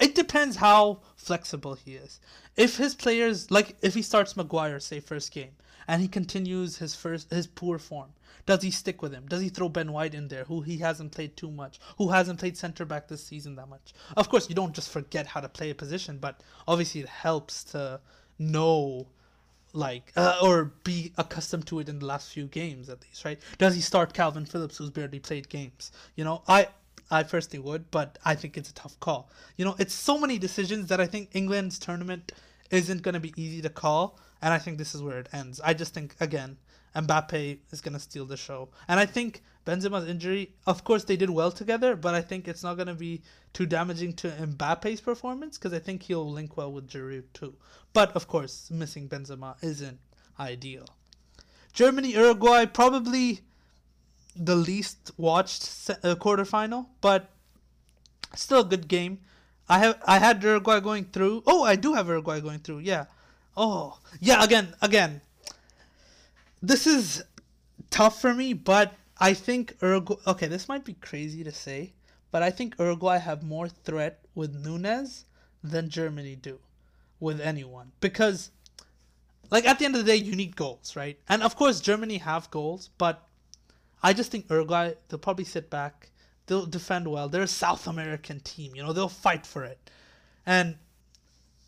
it 0.00 0.14
depends 0.14 0.56
how 0.56 1.00
flexible 1.16 1.74
he 1.74 1.94
is. 1.94 2.20
If 2.56 2.76
his 2.76 2.94
players 2.94 3.50
like 3.50 3.76
if 3.82 3.94
he 3.94 4.02
starts 4.02 4.36
Maguire 4.36 4.80
say 4.80 5.00
first 5.00 5.32
game 5.32 5.52
and 5.86 6.00
he 6.00 6.08
continues 6.08 6.78
his 6.78 6.94
first 6.94 7.30
his 7.30 7.46
poor 7.46 7.78
form, 7.78 8.10
does 8.46 8.62
he 8.62 8.70
stick 8.70 9.02
with 9.02 9.12
him? 9.12 9.26
Does 9.26 9.40
he 9.40 9.48
throw 9.48 9.68
Ben 9.68 9.92
White 9.92 10.14
in 10.14 10.28
there, 10.28 10.44
who 10.44 10.60
he 10.60 10.78
hasn't 10.78 11.12
played 11.12 11.36
too 11.36 11.50
much, 11.50 11.78
who 11.98 12.10
hasn't 12.10 12.40
played 12.40 12.56
center 12.56 12.84
back 12.84 13.08
this 13.08 13.24
season 13.24 13.56
that 13.56 13.68
much? 13.68 13.94
Of 14.16 14.28
course, 14.28 14.48
you 14.48 14.54
don't 14.54 14.74
just 14.74 14.90
forget 14.90 15.26
how 15.26 15.40
to 15.40 15.48
play 15.48 15.70
a 15.70 15.74
position, 15.74 16.18
but 16.18 16.40
obviously 16.68 17.00
it 17.00 17.08
helps 17.08 17.64
to 17.64 18.00
know 18.38 19.06
like 19.72 20.12
uh, 20.16 20.38
or 20.40 20.72
be 20.84 21.12
accustomed 21.18 21.66
to 21.66 21.80
it 21.80 21.88
in 21.88 21.98
the 21.98 22.06
last 22.06 22.32
few 22.32 22.46
games 22.46 22.88
at 22.88 23.02
least, 23.02 23.24
right? 23.24 23.40
Does 23.58 23.74
he 23.74 23.80
start 23.80 24.14
Kalvin 24.14 24.48
Phillips, 24.48 24.78
who's 24.78 24.90
barely 24.90 25.18
played 25.18 25.48
games? 25.48 25.90
You 26.14 26.24
know, 26.24 26.42
I 26.46 26.68
I 27.10 27.22
personally 27.22 27.64
would, 27.64 27.90
but 27.90 28.18
I 28.24 28.34
think 28.34 28.56
it's 28.56 28.70
a 28.70 28.74
tough 28.74 28.98
call. 29.00 29.30
You 29.56 29.64
know, 29.64 29.76
it's 29.78 29.94
so 29.94 30.18
many 30.18 30.38
decisions 30.38 30.88
that 30.88 31.00
I 31.00 31.06
think 31.06 31.30
England's 31.32 31.78
tournament 31.78 32.32
isn't 32.70 33.02
going 33.02 33.14
to 33.14 33.20
be 33.20 33.34
easy 33.36 33.62
to 33.62 33.68
call, 33.68 34.18
and 34.42 34.52
I 34.52 34.58
think 34.58 34.78
this 34.78 34.94
is 34.94 35.02
where 35.02 35.18
it 35.18 35.28
ends. 35.32 35.60
I 35.62 35.74
just 35.74 35.94
think 35.94 36.14
again, 36.20 36.56
Mbappe 36.96 37.58
is 37.70 37.80
going 37.80 37.94
to 37.94 38.00
steal 38.00 38.24
the 38.26 38.36
show, 38.36 38.70
and 38.88 38.98
I 38.98 39.06
think 39.06 39.42
Benzema's 39.66 40.08
injury. 40.08 40.54
Of 40.66 40.84
course, 40.84 41.04
they 41.04 41.16
did 41.16 41.30
well 41.30 41.50
together, 41.50 41.96
but 41.96 42.14
I 42.14 42.20
think 42.20 42.46
it's 42.46 42.62
not 42.62 42.76
going 42.76 42.88
to 42.88 42.94
be 42.94 43.22
too 43.52 43.66
damaging 43.66 44.12
to 44.14 44.28
Mbappe's 44.28 45.00
performance 45.00 45.56
because 45.58 45.72
I 45.72 45.78
think 45.78 46.02
he'll 46.02 46.30
link 46.30 46.56
well 46.56 46.72
with 46.72 46.88
Giroud 46.88 47.24
too. 47.32 47.54
But 47.92 48.14
of 48.14 48.28
course, 48.28 48.70
missing 48.70 49.08
Benzema 49.08 49.56
isn't 49.62 49.98
ideal. 50.38 50.86
Germany 51.72 52.12
Uruguay 52.12 52.66
probably 52.66 53.40
the 54.36 54.56
least 54.56 55.12
watched 55.16 55.90
uh, 55.90 56.14
quarterfinal, 56.16 56.86
but 57.00 57.30
still 58.34 58.60
a 58.60 58.64
good 58.64 58.88
game. 58.88 59.20
I 59.68 59.78
have 59.78 60.02
I 60.06 60.18
had 60.18 60.42
Uruguay 60.42 60.80
going 60.80 61.06
through. 61.06 61.42
Oh, 61.46 61.64
I 61.64 61.76
do 61.76 61.94
have 61.94 62.08
Uruguay 62.08 62.40
going 62.40 62.58
through. 62.58 62.80
Yeah. 62.80 63.06
Oh, 63.56 63.98
yeah. 64.20 64.42
Again, 64.44 64.74
again. 64.82 65.20
This 66.62 66.86
is 66.86 67.22
tough 67.90 68.20
for 68.20 68.34
me, 68.34 68.52
but 68.52 68.94
I 69.18 69.34
think 69.34 69.76
Uruguay. 69.80 70.16
Okay, 70.26 70.48
this 70.48 70.68
might 70.68 70.84
be 70.84 70.94
crazy 70.94 71.44
to 71.44 71.52
say, 71.52 71.92
but 72.30 72.42
I 72.42 72.50
think 72.50 72.74
Uruguay 72.78 73.18
have 73.18 73.42
more 73.42 73.68
threat 73.68 74.24
with 74.34 74.54
Nunez 74.54 75.24
than 75.62 75.88
Germany 75.88 76.36
do 76.36 76.58
with 77.20 77.40
anyone 77.40 77.92
because, 78.00 78.50
like 79.50 79.64
at 79.64 79.78
the 79.78 79.86
end 79.86 79.94
of 79.94 80.04
the 80.04 80.12
day, 80.12 80.16
you 80.16 80.36
need 80.36 80.56
goals, 80.56 80.96
right? 80.96 81.18
And 81.28 81.42
of 81.42 81.56
course, 81.56 81.80
Germany 81.80 82.18
have 82.18 82.50
goals, 82.50 82.90
but 82.98 83.26
I 84.04 84.12
just 84.12 84.30
think 84.30 84.50
Uruguay, 84.50 84.92
they'll 85.08 85.18
probably 85.18 85.46
sit 85.46 85.70
back. 85.70 86.10
They'll 86.46 86.66
defend 86.66 87.08
well. 87.08 87.30
They're 87.30 87.42
a 87.42 87.48
South 87.48 87.86
American 87.86 88.38
team, 88.40 88.76
you 88.76 88.82
know, 88.82 88.92
they'll 88.92 89.08
fight 89.08 89.46
for 89.46 89.64
it. 89.64 89.90
And 90.44 90.76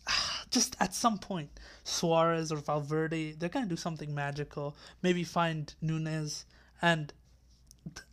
just 0.51 0.77
at 0.79 0.93
some 0.93 1.17
point, 1.17 1.49
Suarez 1.83 2.51
or 2.51 2.57
Valverde, 2.57 3.31
they're 3.31 3.49
going 3.49 3.65
to 3.65 3.69
do 3.69 3.75
something 3.75 4.13
magical. 4.13 4.75
Maybe 5.01 5.23
find 5.23 5.73
Nunez. 5.81 6.45
And 6.79 7.11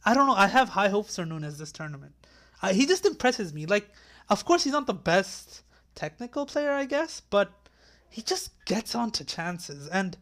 I 0.06 0.14
don't 0.14 0.26
know. 0.26 0.34
I 0.34 0.46
have 0.46 0.70
high 0.70 0.88
hopes 0.88 1.16
for 1.16 1.26
Nunez 1.26 1.58
this 1.58 1.70
tournament. 1.70 2.14
Uh, 2.62 2.72
he 2.72 2.86
just 2.86 3.04
impresses 3.04 3.52
me. 3.52 3.66
Like, 3.66 3.90
of 4.30 4.46
course, 4.46 4.64
he's 4.64 4.72
not 4.72 4.86
the 4.86 4.94
best 4.94 5.64
technical 5.94 6.46
player, 6.46 6.72
I 6.72 6.86
guess, 6.86 7.20
but 7.20 7.52
he 8.08 8.22
just 8.22 8.52
gets 8.64 8.94
onto 8.94 9.22
chances. 9.22 9.86
And 9.88 10.16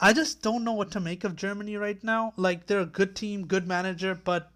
I 0.00 0.12
just 0.12 0.42
don't 0.42 0.64
know 0.64 0.72
what 0.72 0.90
to 0.92 1.00
make 1.00 1.24
of 1.24 1.36
Germany 1.36 1.76
right 1.76 2.02
now. 2.04 2.32
Like 2.36 2.66
they're 2.66 2.80
a 2.80 2.86
good 2.86 3.16
team, 3.16 3.46
good 3.46 3.66
manager, 3.66 4.14
but 4.14 4.50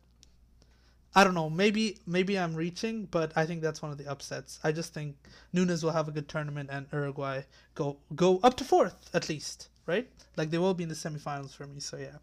I 1.14 1.24
don't 1.24 1.34
know. 1.34 1.50
Maybe 1.50 1.98
maybe 2.06 2.38
I'm 2.38 2.54
reaching, 2.54 3.06
but 3.10 3.32
I 3.36 3.44
think 3.44 3.60
that's 3.60 3.82
one 3.82 3.90
of 3.90 3.98
the 3.98 4.10
upsets. 4.10 4.60
I 4.64 4.72
just 4.72 4.94
think 4.94 5.16
Nunez 5.52 5.82
will 5.82 5.92
have 5.92 6.08
a 6.08 6.12
good 6.12 6.28
tournament 6.28 6.70
and 6.72 6.86
Uruguay 6.92 7.42
go 7.74 7.98
go 8.14 8.40
up 8.42 8.56
to 8.58 8.64
fourth 8.64 9.10
at 9.12 9.28
least, 9.28 9.68
right? 9.86 10.08
Like 10.36 10.50
they 10.50 10.58
will 10.58 10.74
be 10.74 10.84
in 10.84 10.88
the 10.88 10.94
semifinals 10.94 11.54
for 11.54 11.66
me. 11.66 11.80
So 11.80 11.96
yeah. 11.98 12.16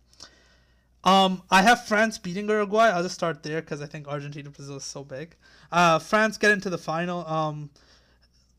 Um, 1.04 1.43
I 1.50 1.62
have 1.62 1.88
France 1.88 2.17
beating 2.17 2.50
Uruguay. 2.50 2.89
I'll 2.89 3.04
just 3.04 3.15
start 3.15 3.43
there 3.43 3.62
because 3.62 3.82
I 3.82 3.86
think 3.86 4.08
Argentina 4.08 4.50
Brazil 4.50 4.78
is 4.78 4.84
so 4.84 5.04
big. 5.04 5.36
Uh, 5.72 6.00
France 6.00 6.38
get 6.38 6.52
into 6.52 6.69
the 6.69 6.78
final. 6.78 7.26
Um, 7.26 7.69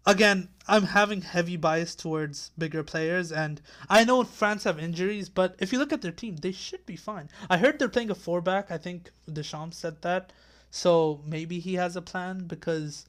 again, 0.07 0.49
I'm 0.67 0.85
having 0.85 1.23
heavy 1.23 1.57
bias 1.57 1.95
towards 1.95 2.51
bigger 2.57 2.83
players, 2.83 3.33
and 3.33 3.61
I 3.89 4.05
know 4.05 4.25
France 4.25 4.65
have 4.65 4.79
injuries, 4.79 5.29
but 5.29 5.57
if 5.59 5.73
you 5.73 5.79
look 5.79 5.93
at 5.93 6.03
their 6.03 6.13
team, 6.13 6.37
they 6.37 6.53
should 6.53 6.87
be 6.87 6.97
fine. 6.97 7.29
I 7.49 7.59
heard 7.59 7.79
they're 7.79 7.89
playing 7.89 8.11
a 8.11 8.15
four 8.15 8.41
back. 8.41 8.71
I 8.71 8.79
think 8.79 9.11
Deschamps 9.31 9.79
said 9.79 10.03
that, 10.03 10.33
so 10.71 11.21
maybe 11.27 11.59
he 11.59 11.75
has 11.75 11.97
a 11.97 12.03
plan 12.03 12.47
because 12.47 13.07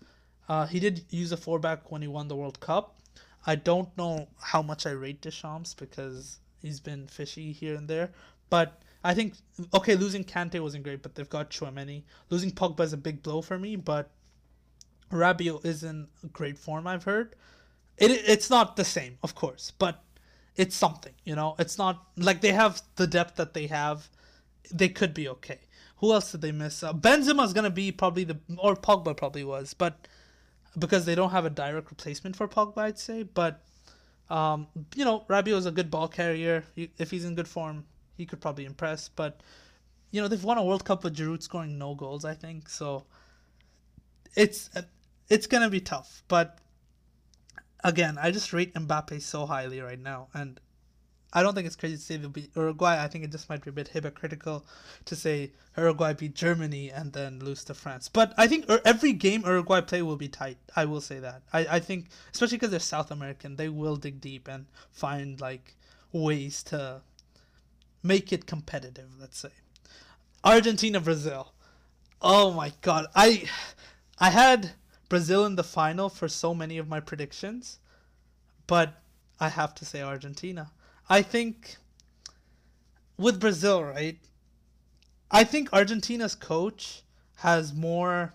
uh, 0.49 0.65
he 0.67 0.79
did 0.79 1.05
use 1.09 1.31
a 1.31 1.37
four 1.37 1.59
back 1.59 1.91
when 1.91 2.01
he 2.01 2.07
won 2.07 2.27
the 2.27 2.35
World 2.35 2.59
Cup. 2.59 2.95
I 3.45 3.55
don't 3.55 3.95
know 3.97 4.27
how 4.39 4.61
much 4.61 4.85
I 4.85 4.91
rate 4.91 5.21
Deschamps 5.21 5.73
because 5.73 6.39
he's 6.61 6.79
been 6.79 7.07
fishy 7.07 7.51
here 7.51 7.75
and 7.75 7.87
there, 7.87 8.11
but 8.49 8.81
I 9.03 9.13
think 9.13 9.35
okay, 9.73 9.95
losing 9.95 10.23
Kante 10.23 10.59
wasn't 10.59 10.83
great, 10.83 11.01
but 11.01 11.15
they've 11.15 11.29
got 11.29 11.49
Tchouameni. 11.49 12.03
Losing 12.29 12.51
Pogba 12.51 12.81
is 12.81 12.93
a 12.93 12.97
big 12.97 13.23
blow 13.23 13.41
for 13.41 13.57
me, 13.57 13.75
but 13.75 14.11
Rabiot 15.11 15.65
is 15.65 15.83
in 15.83 16.07
great 16.31 16.57
form. 16.57 16.87
I've 16.87 17.03
heard. 17.03 17.35
It 17.97 18.11
it's 18.11 18.49
not 18.49 18.75
the 18.75 18.85
same, 18.85 19.17
of 19.23 19.35
course, 19.35 19.71
but 19.77 20.03
it's 20.55 20.75
something. 20.75 21.13
You 21.23 21.35
know, 21.35 21.55
it's 21.59 21.77
not 21.77 22.03
like 22.17 22.41
they 22.41 22.51
have 22.51 22.81
the 22.95 23.07
depth 23.07 23.35
that 23.35 23.53
they 23.53 23.67
have. 23.67 24.09
They 24.71 24.89
could 24.89 25.13
be 25.13 25.27
okay. 25.29 25.59
Who 25.97 26.13
else 26.13 26.31
did 26.31 26.41
they 26.41 26.51
miss? 26.51 26.81
Uh, 26.83 26.93
Benzema's 26.93 27.53
gonna 27.53 27.69
be 27.69 27.91
probably 27.91 28.23
the 28.23 28.37
or 28.57 28.75
Pogba 28.75 29.15
probably 29.15 29.43
was, 29.43 29.73
but 29.73 30.07
because 30.79 31.05
they 31.05 31.15
don't 31.15 31.31
have 31.31 31.45
a 31.45 31.49
direct 31.49 31.89
replacement 31.89 32.35
for 32.35 32.47
Pogba, 32.47 32.77
I'd 32.79 32.99
say. 32.99 33.23
But 33.23 33.61
um, 34.29 34.67
you 34.95 35.05
know, 35.05 35.25
Rabiot 35.29 35.57
is 35.57 35.65
a 35.65 35.71
good 35.71 35.91
ball 35.91 36.07
carrier. 36.07 36.63
If 36.75 37.11
he's 37.11 37.25
in 37.25 37.35
good 37.35 37.47
form, 37.47 37.85
he 38.17 38.25
could 38.25 38.39
probably 38.41 38.65
impress. 38.65 39.09
But 39.09 39.41
you 40.11 40.21
know, 40.21 40.27
they've 40.27 40.43
won 40.43 40.57
a 40.57 40.63
World 40.63 40.85
Cup 40.85 41.03
with 41.03 41.15
Giroud 41.15 41.43
scoring 41.43 41.77
no 41.77 41.95
goals. 41.95 42.25
I 42.25 42.33
think 42.33 42.69
so. 42.69 43.03
It's 44.35 44.69
it's 45.31 45.47
gonna 45.47 45.69
be 45.69 45.79
tough. 45.79 46.23
But 46.27 46.59
again, 47.83 48.17
I 48.21 48.31
just 48.31 48.53
rate 48.53 48.73
Mbappe 48.73 49.21
so 49.21 49.45
highly 49.45 49.79
right 49.79 49.99
now, 49.99 50.27
and 50.33 50.59
I 51.33 51.41
don't 51.41 51.55
think 51.55 51.65
it's 51.65 51.77
crazy 51.77 51.95
to 51.95 52.01
say 52.01 52.17
they'll 52.17 52.29
beat 52.29 52.51
Uruguay. 52.55 53.01
I 53.01 53.07
think 53.07 53.23
it 53.23 53.31
just 53.31 53.47
might 53.49 53.63
be 53.63 53.69
a 53.69 53.73
bit 53.73 53.87
hypocritical 53.87 54.65
to 55.05 55.15
say 55.15 55.53
Uruguay 55.77 56.11
beat 56.13 56.35
Germany 56.35 56.91
and 56.91 57.13
then 57.13 57.39
lose 57.39 57.63
to 57.65 57.73
France. 57.73 58.09
But 58.09 58.33
I 58.37 58.47
think 58.47 58.69
every 58.83 59.13
game 59.13 59.43
Uruguay 59.45 59.79
play 59.79 60.01
will 60.01 60.17
be 60.17 60.27
tight. 60.27 60.57
I 60.75 60.83
will 60.83 60.99
say 60.99 61.19
that. 61.19 61.43
I, 61.53 61.65
I 61.77 61.79
think, 61.79 62.07
especially 62.33 62.57
because 62.57 62.71
they're 62.71 62.81
South 62.81 63.11
American, 63.11 63.55
they 63.55 63.69
will 63.69 63.95
dig 63.95 64.19
deep 64.19 64.49
and 64.49 64.65
find 64.91 65.39
like 65.39 65.75
ways 66.11 66.63
to 66.63 67.01
make 68.03 68.33
it 68.33 68.45
competitive. 68.45 69.07
Let's 69.17 69.39
say 69.39 69.51
Argentina 70.43 70.99
Brazil. 70.99 71.53
Oh 72.21 72.51
my 72.51 72.73
god, 72.81 73.07
I 73.15 73.45
I 74.19 74.29
had 74.31 74.73
Brazil 75.11 75.45
in 75.45 75.55
the 75.57 75.63
final 75.63 76.07
for 76.07 76.29
so 76.29 76.53
many 76.55 76.77
of 76.77 76.87
my 76.87 77.01
predictions, 77.01 77.79
but 78.65 79.03
I 79.41 79.49
have 79.49 79.75
to 79.75 79.83
say 79.83 80.01
Argentina. 80.01 80.71
I 81.09 81.21
think 81.21 81.75
with 83.17 83.37
Brazil, 83.37 83.83
right? 83.83 84.17
I 85.29 85.43
think 85.43 85.73
Argentina's 85.73 86.33
coach 86.33 87.01
has 87.39 87.73
more 87.73 88.33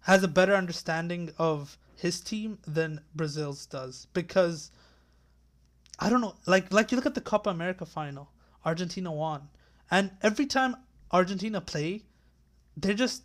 has 0.00 0.24
a 0.24 0.28
better 0.28 0.56
understanding 0.56 1.30
of 1.38 1.78
his 1.94 2.20
team 2.20 2.58
than 2.66 3.00
Brazil's 3.14 3.64
does 3.64 4.08
because 4.12 4.72
I 6.00 6.10
don't 6.10 6.20
know, 6.20 6.34
like 6.46 6.72
like 6.72 6.90
you 6.90 6.96
look 6.96 7.06
at 7.06 7.14
the 7.14 7.20
Copa 7.20 7.50
America 7.50 7.86
final, 7.86 8.32
Argentina 8.64 9.12
won. 9.12 9.50
And 9.88 10.10
every 10.20 10.46
time 10.46 10.74
Argentina 11.12 11.60
play, 11.60 12.02
they're 12.76 13.02
just 13.06 13.22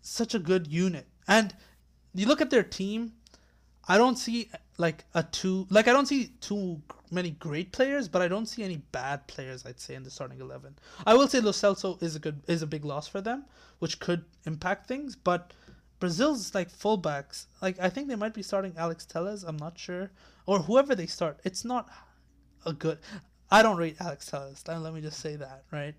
such 0.00 0.32
a 0.32 0.38
good 0.38 0.68
unit. 0.68 1.08
And 1.26 1.52
you 2.14 2.26
look 2.26 2.40
at 2.40 2.50
their 2.50 2.62
team, 2.62 3.12
I 3.86 3.98
don't 3.98 4.16
see 4.16 4.50
like 4.78 5.04
a 5.14 5.22
two 5.22 5.66
like 5.70 5.88
I 5.88 5.92
don't 5.92 6.06
see 6.06 6.28
too 6.40 6.80
many 7.10 7.30
great 7.30 7.72
players, 7.72 8.08
but 8.08 8.22
I 8.22 8.28
don't 8.28 8.46
see 8.46 8.62
any 8.62 8.78
bad 8.92 9.26
players. 9.26 9.64
I'd 9.66 9.80
say 9.80 9.94
in 9.94 10.02
the 10.02 10.10
starting 10.10 10.40
eleven. 10.40 10.76
I 11.06 11.14
will 11.14 11.28
say 11.28 11.40
Lo 11.40 11.52
Celso 11.52 12.02
is 12.02 12.16
a 12.16 12.18
good 12.18 12.42
is 12.46 12.62
a 12.62 12.66
big 12.66 12.84
loss 12.84 13.06
for 13.06 13.20
them, 13.20 13.44
which 13.78 14.00
could 14.00 14.24
impact 14.46 14.86
things. 14.86 15.16
But 15.16 15.52
Brazil's 16.00 16.54
like 16.54 16.70
fullbacks, 16.70 17.46
like 17.60 17.78
I 17.80 17.88
think 17.90 18.08
they 18.08 18.16
might 18.16 18.34
be 18.34 18.42
starting 18.42 18.74
Alex 18.76 19.04
Telles. 19.04 19.44
I'm 19.44 19.58
not 19.58 19.78
sure, 19.78 20.10
or 20.46 20.60
whoever 20.60 20.94
they 20.94 21.06
start. 21.06 21.40
It's 21.44 21.64
not 21.64 21.88
a 22.64 22.72
good. 22.72 22.98
I 23.50 23.62
don't 23.62 23.76
rate 23.76 23.96
Alex 24.00 24.26
Telles. 24.26 24.64
Let 24.66 24.94
me 24.94 25.00
just 25.00 25.20
say 25.20 25.36
that 25.36 25.64
right. 25.70 25.94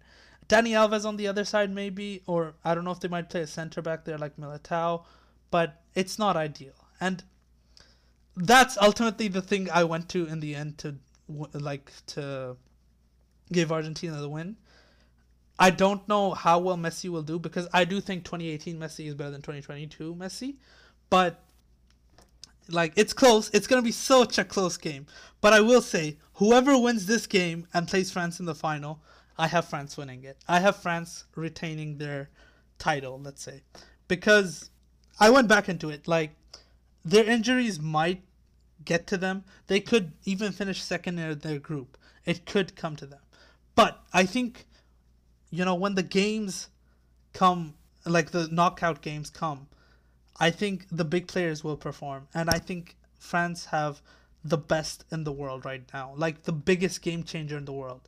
Dani 0.47 0.71
Alves 0.71 1.05
on 1.05 1.17
the 1.17 1.27
other 1.27 1.43
side 1.43 1.71
maybe, 1.71 2.21
or 2.27 2.53
I 2.63 2.75
don't 2.75 2.83
know 2.83 2.91
if 2.91 2.99
they 2.99 3.07
might 3.07 3.29
play 3.29 3.41
a 3.41 3.47
center 3.47 3.81
back 3.81 4.05
there 4.05 4.17
like 4.17 4.37
Militao 4.37 5.03
but 5.51 5.81
it's 5.93 6.19
not 6.19 6.35
ideal. 6.35 6.73
And 6.99 7.23
that's 8.35 8.77
ultimately 8.81 9.27
the 9.27 9.41
thing 9.41 9.69
I 9.71 9.83
went 9.83 10.09
to 10.09 10.25
in 10.25 10.39
the 10.39 10.55
end 10.55 10.77
to 10.79 10.95
like 11.53 11.91
to 12.07 12.57
give 13.51 13.71
Argentina 13.71 14.19
the 14.19 14.29
win. 14.29 14.57
I 15.57 15.69
don't 15.69 16.05
know 16.07 16.31
how 16.33 16.59
well 16.59 16.77
Messi 16.77 17.09
will 17.09 17.23
do 17.23 17.39
because 17.39 17.67
I 17.73 17.85
do 17.85 18.01
think 18.01 18.25
2018 18.25 18.77
Messi 18.77 19.07
is 19.07 19.15
better 19.15 19.31
than 19.31 19.41
2022 19.41 20.13
Messi, 20.15 20.55
but 21.09 21.45
like 22.67 22.93
it's 22.95 23.13
close. 23.13 23.49
It's 23.53 23.67
gonna 23.67 23.81
be 23.81 23.91
such 23.91 24.37
a 24.37 24.43
close 24.43 24.75
game. 24.77 25.05
But 25.39 25.53
I 25.53 25.61
will 25.61 25.81
say, 25.81 26.17
whoever 26.33 26.77
wins 26.77 27.05
this 27.05 27.27
game 27.27 27.67
and 27.73 27.87
plays 27.87 28.11
France 28.11 28.39
in 28.39 28.45
the 28.45 28.55
final, 28.55 29.01
I 29.37 29.47
have 29.47 29.65
France 29.65 29.95
winning 29.95 30.23
it. 30.23 30.37
I 30.47 30.59
have 30.59 30.75
France 30.75 31.25
retaining 31.35 31.97
their 31.97 32.29
title. 32.77 33.19
Let's 33.23 33.41
say 33.41 33.61
because 34.07 34.69
I 35.19 35.29
went 35.29 35.47
back 35.47 35.69
into 35.69 35.89
it. 35.89 36.07
Like 36.07 36.31
their 37.03 37.25
injuries 37.25 37.79
might 37.79 38.21
get 38.83 39.07
to 39.07 39.17
them. 39.17 39.43
They 39.67 39.79
could 39.79 40.11
even 40.25 40.51
finish 40.51 40.81
second 40.81 41.19
in 41.19 41.39
their 41.39 41.59
group. 41.59 41.97
It 42.25 42.45
could 42.45 42.75
come 42.75 42.95
to 42.97 43.05
them. 43.05 43.19
But 43.75 44.01
I 44.13 44.25
think, 44.25 44.65
you 45.49 45.65
know, 45.65 45.75
when 45.75 45.95
the 45.95 46.03
games 46.03 46.69
come, 47.33 47.75
like 48.05 48.31
the 48.31 48.47
knockout 48.51 49.01
games 49.01 49.29
come, 49.29 49.67
I 50.39 50.51
think 50.51 50.87
the 50.91 51.05
big 51.05 51.27
players 51.27 51.63
will 51.63 51.77
perform. 51.77 52.27
And 52.33 52.49
I 52.49 52.59
think 52.59 52.95
France 53.19 53.65
have 53.65 54.01
the 54.43 54.57
best 54.57 55.05
in 55.11 55.23
the 55.23 55.31
world 55.31 55.65
right 55.65 55.83
now. 55.93 56.13
Like 56.15 56.43
the 56.43 56.51
biggest 56.51 57.01
game 57.01 57.23
changer 57.23 57.57
in 57.57 57.65
the 57.65 57.73
world. 57.73 58.01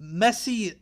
Messi 0.00 0.76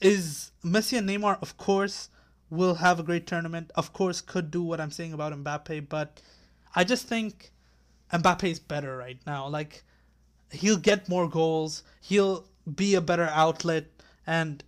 is 0.00 0.52
Messi 0.64 0.98
and 0.98 1.08
Neymar, 1.08 1.40
of 1.42 1.56
course, 1.56 2.08
will 2.50 2.74
have 2.74 2.98
a 2.98 3.02
great 3.02 3.26
tournament. 3.26 3.70
Of 3.74 3.92
course, 3.92 4.20
could 4.20 4.50
do 4.50 4.62
what 4.62 4.80
I'm 4.80 4.90
saying 4.90 5.12
about 5.12 5.32
Mbappe, 5.32 5.88
but 5.88 6.20
I 6.74 6.84
just 6.84 7.06
think 7.06 7.52
Mbappe 8.12 8.44
is 8.44 8.58
better 8.58 8.96
right 8.96 9.18
now. 9.26 9.48
Like 9.48 9.84
he'll 10.50 10.78
get 10.78 11.08
more 11.08 11.28
goals, 11.28 11.82
he'll 12.00 12.44
be 12.74 12.94
a 12.94 13.00
better 13.00 13.28
outlet, 13.32 13.86
and 14.26 14.62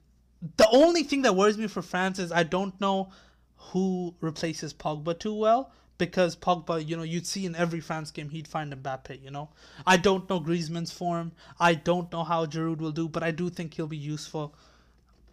the 0.56 0.68
only 0.72 1.02
thing 1.02 1.22
that 1.22 1.36
worries 1.36 1.58
me 1.58 1.66
for 1.66 1.82
France 1.82 2.18
is 2.18 2.32
I 2.32 2.42
don't 2.42 2.78
know 2.80 3.10
who 3.56 4.14
replaces 4.20 4.72
Pogba 4.72 5.18
too 5.18 5.34
well 5.34 5.72
because 5.98 6.34
Pogba, 6.34 6.84
you 6.86 6.96
know, 6.96 7.02
you'd 7.02 7.26
see 7.26 7.44
in 7.44 7.54
every 7.54 7.80
France 7.80 8.10
game 8.10 8.30
he'd 8.30 8.48
find 8.48 8.72
Mbappe, 8.72 9.22
you 9.22 9.30
know. 9.30 9.50
I 9.86 9.98
don't 9.98 10.28
know 10.30 10.40
Griezmann's 10.40 10.90
form. 10.90 11.32
I 11.58 11.74
don't 11.74 12.10
know 12.10 12.24
how 12.24 12.46
Giroud 12.46 12.78
will 12.78 12.90
do, 12.90 13.06
but 13.06 13.22
I 13.22 13.30
do 13.30 13.50
think 13.50 13.74
he'll 13.74 13.86
be 13.86 13.98
useful. 13.98 14.54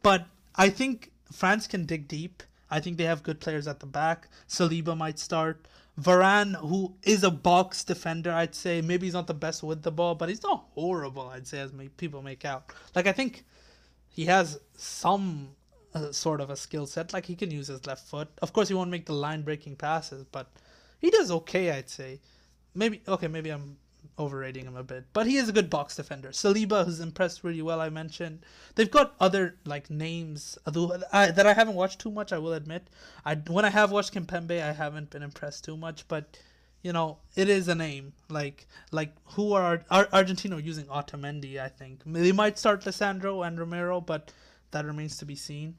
But 0.03 0.25
I 0.55 0.69
think 0.69 1.11
France 1.31 1.67
can 1.67 1.85
dig 1.85 2.07
deep. 2.07 2.43
I 2.69 2.79
think 2.79 2.97
they 2.97 3.05
have 3.05 3.23
good 3.23 3.39
players 3.39 3.67
at 3.67 3.79
the 3.79 3.85
back. 3.85 4.27
Saliba 4.47 4.95
might 4.95 5.19
start. 5.19 5.67
Varane, 5.99 6.55
who 6.55 6.93
is 7.03 7.23
a 7.23 7.31
box 7.31 7.83
defender, 7.83 8.31
I'd 8.31 8.53
say. 8.53 8.81
Maybe 8.81 9.07
he's 9.07 9.13
not 9.13 9.27
the 9.27 9.33
best 9.33 9.63
with 9.63 9.81
the 9.81 9.91
ball, 9.91 10.15
but 10.15 10.29
he's 10.29 10.43
not 10.43 10.65
horrible, 10.75 11.29
I'd 11.29 11.47
say, 11.47 11.59
as 11.59 11.71
people 11.97 12.21
make 12.21 12.45
out. 12.45 12.71
Like, 12.93 13.07
I 13.07 13.13
think 13.13 13.45
he 14.09 14.25
has 14.25 14.59
some 14.75 15.49
uh, 15.93 16.11
sort 16.11 16.39
of 16.39 16.49
a 16.49 16.55
skill 16.55 16.85
set. 16.85 17.13
Like, 17.13 17.25
he 17.25 17.35
can 17.35 17.49
use 17.49 17.67
his 17.67 17.85
left 17.87 18.07
foot. 18.07 18.27
Of 18.41 18.53
course, 18.53 18.67
he 18.67 18.75
won't 18.75 18.91
make 18.91 19.07
the 19.07 19.13
line 19.13 19.41
breaking 19.41 19.77
passes, 19.77 20.23
but 20.25 20.51
he 20.99 21.09
does 21.09 21.31
okay, 21.31 21.71
I'd 21.71 21.89
say. 21.89 22.19
Maybe, 22.75 23.01
okay, 23.07 23.27
maybe 23.27 23.49
I'm 23.49 23.77
overrating 24.19 24.65
him 24.65 24.75
a 24.75 24.83
bit, 24.83 25.05
but 25.13 25.27
he 25.27 25.37
is 25.37 25.47
a 25.47 25.53
good 25.53 25.69
box 25.69 25.95
defender. 25.95 26.29
Saliba, 26.29 26.85
who's 26.85 26.99
impressed 26.99 27.43
really 27.43 27.61
well, 27.61 27.79
I 27.79 27.89
mentioned. 27.89 28.39
They've 28.75 28.89
got 28.89 29.15
other 29.19 29.55
like 29.65 29.89
names 29.89 30.57
that 30.65 31.45
I 31.45 31.53
haven't 31.53 31.75
watched 31.75 31.99
too 31.99 32.11
much. 32.11 32.33
I 32.33 32.37
will 32.37 32.53
admit. 32.53 32.87
I 33.25 33.35
when 33.35 33.65
I 33.65 33.69
have 33.69 33.91
watched 33.91 34.13
Kimpembe, 34.13 34.61
I 34.61 34.73
haven't 34.73 35.11
been 35.11 35.23
impressed 35.23 35.65
too 35.65 35.77
much, 35.77 36.07
but 36.07 36.37
you 36.81 36.93
know 36.93 37.17
it 37.35 37.49
is 37.49 37.67
a 37.67 37.75
name. 37.75 38.13
Like 38.29 38.67
like 38.91 39.13
who 39.35 39.53
are, 39.53 39.83
are 39.91 40.07
Argentina 40.11 40.57
using 40.57 40.85
Otamendi? 40.85 41.59
I 41.59 41.69
think 41.69 42.01
they 42.05 42.31
might 42.31 42.57
start 42.57 42.83
Lisandro 42.83 43.45
and 43.45 43.59
Romero, 43.59 44.01
but 44.01 44.31
that 44.71 44.85
remains 44.85 45.17
to 45.17 45.25
be 45.25 45.35
seen. 45.35 45.75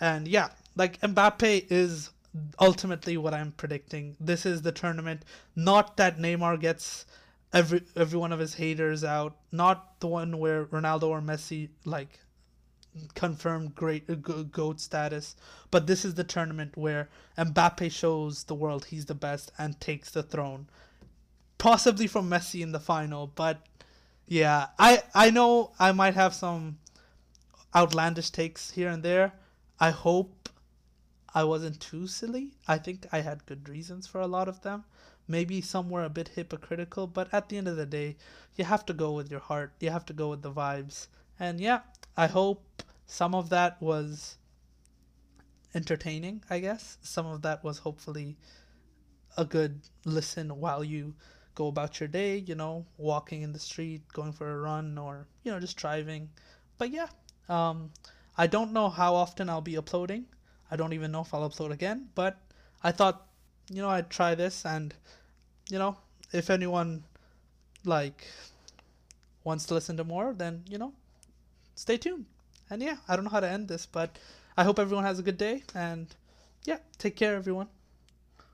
And 0.00 0.26
yeah, 0.26 0.48
like 0.74 1.00
Mbappe 1.00 1.66
is 1.70 2.10
ultimately 2.58 3.16
what 3.16 3.34
I'm 3.34 3.52
predicting. 3.52 4.16
This 4.18 4.44
is 4.44 4.62
the 4.62 4.72
tournament. 4.72 5.24
Not 5.54 5.96
that 5.98 6.18
Neymar 6.18 6.60
gets 6.60 7.06
every 7.54 7.82
every 7.96 8.18
one 8.18 8.32
of 8.32 8.40
his 8.40 8.54
haters 8.54 9.04
out. 9.04 9.36
Not 9.52 10.00
the 10.00 10.08
one 10.08 10.38
where 10.38 10.66
Ronaldo 10.66 11.04
or 11.04 11.22
Messi 11.22 11.70
like 11.84 12.18
confirmed 13.14 13.74
great 13.74 14.10
uh, 14.10 14.14
goat 14.14 14.80
status, 14.80 15.36
but 15.70 15.86
this 15.86 16.04
is 16.04 16.14
the 16.14 16.24
tournament 16.24 16.76
where 16.76 17.08
Mbappe 17.38 17.90
shows 17.90 18.44
the 18.44 18.54
world 18.54 18.86
he's 18.86 19.06
the 19.06 19.14
best 19.14 19.52
and 19.56 19.80
takes 19.80 20.10
the 20.10 20.22
throne, 20.22 20.68
possibly 21.56 22.06
from 22.06 22.28
Messi 22.28 22.60
in 22.60 22.72
the 22.72 22.80
final. 22.80 23.28
But 23.28 23.64
yeah, 24.26 24.66
I 24.78 25.02
I 25.14 25.30
know 25.30 25.72
I 25.78 25.92
might 25.92 26.14
have 26.14 26.34
some 26.34 26.78
outlandish 27.74 28.30
takes 28.30 28.72
here 28.72 28.88
and 28.88 29.02
there. 29.02 29.32
I 29.78 29.90
hope 29.90 30.48
I 31.34 31.44
wasn't 31.44 31.80
too 31.80 32.06
silly. 32.06 32.52
I 32.68 32.78
think 32.78 33.06
I 33.12 33.20
had 33.20 33.46
good 33.46 33.68
reasons 33.68 34.06
for 34.06 34.20
a 34.20 34.26
lot 34.26 34.48
of 34.48 34.62
them 34.62 34.84
maybe 35.26 35.60
somewhere 35.60 36.04
a 36.04 36.10
bit 36.10 36.28
hypocritical, 36.28 37.06
but 37.06 37.32
at 37.32 37.48
the 37.48 37.56
end 37.56 37.68
of 37.68 37.76
the 37.76 37.86
day, 37.86 38.16
you 38.56 38.64
have 38.64 38.84
to 38.86 38.92
go 38.92 39.12
with 39.12 39.30
your 39.30 39.40
heart. 39.40 39.72
You 39.80 39.90
have 39.90 40.06
to 40.06 40.12
go 40.12 40.28
with 40.30 40.42
the 40.42 40.52
vibes. 40.52 41.08
And 41.38 41.60
yeah, 41.60 41.80
I 42.16 42.26
hope 42.26 42.82
some 43.06 43.34
of 43.34 43.50
that 43.50 43.80
was 43.80 44.36
entertaining, 45.74 46.44
I 46.48 46.60
guess. 46.60 46.98
Some 47.02 47.26
of 47.26 47.42
that 47.42 47.64
was 47.64 47.78
hopefully 47.78 48.36
a 49.36 49.44
good 49.44 49.80
listen 50.04 50.60
while 50.60 50.84
you 50.84 51.14
go 51.54 51.68
about 51.68 52.00
your 52.00 52.08
day, 52.08 52.38
you 52.38 52.54
know, 52.54 52.84
walking 52.98 53.42
in 53.42 53.52
the 53.52 53.58
street, 53.58 54.02
going 54.12 54.32
for 54.32 54.50
a 54.50 54.58
run, 54.58 54.98
or, 54.98 55.26
you 55.42 55.50
know, 55.52 55.60
just 55.60 55.76
driving. 55.76 56.28
But 56.78 56.90
yeah, 56.90 57.08
um, 57.48 57.90
I 58.36 58.46
don't 58.46 58.72
know 58.72 58.88
how 58.88 59.14
often 59.14 59.48
I'll 59.48 59.60
be 59.60 59.76
uploading. 59.76 60.26
I 60.70 60.76
don't 60.76 60.92
even 60.92 61.12
know 61.12 61.20
if 61.20 61.32
I'll 61.32 61.48
upload 61.48 61.70
again, 61.70 62.08
but 62.14 62.38
I 62.82 62.92
thought 62.92 63.26
you 63.70 63.82
know, 63.82 63.88
I'd 63.88 64.10
try 64.10 64.34
this 64.34 64.64
and, 64.64 64.94
you 65.70 65.78
know, 65.78 65.96
if 66.32 66.50
anyone 66.50 67.04
like 67.84 68.26
wants 69.44 69.66
to 69.66 69.74
listen 69.74 69.96
to 69.98 70.04
more, 70.04 70.32
then, 70.32 70.64
you 70.68 70.78
know, 70.78 70.92
stay 71.74 71.96
tuned. 71.96 72.26
And 72.70 72.82
yeah, 72.82 72.96
I 73.08 73.16
don't 73.16 73.24
know 73.24 73.30
how 73.30 73.40
to 73.40 73.48
end 73.48 73.68
this, 73.68 73.86
but 73.86 74.18
I 74.56 74.64
hope 74.64 74.78
everyone 74.78 75.04
has 75.04 75.18
a 75.18 75.22
good 75.22 75.38
day 75.38 75.62
and 75.74 76.06
yeah, 76.64 76.78
take 76.98 77.16
care 77.16 77.34
everyone. 77.34 77.68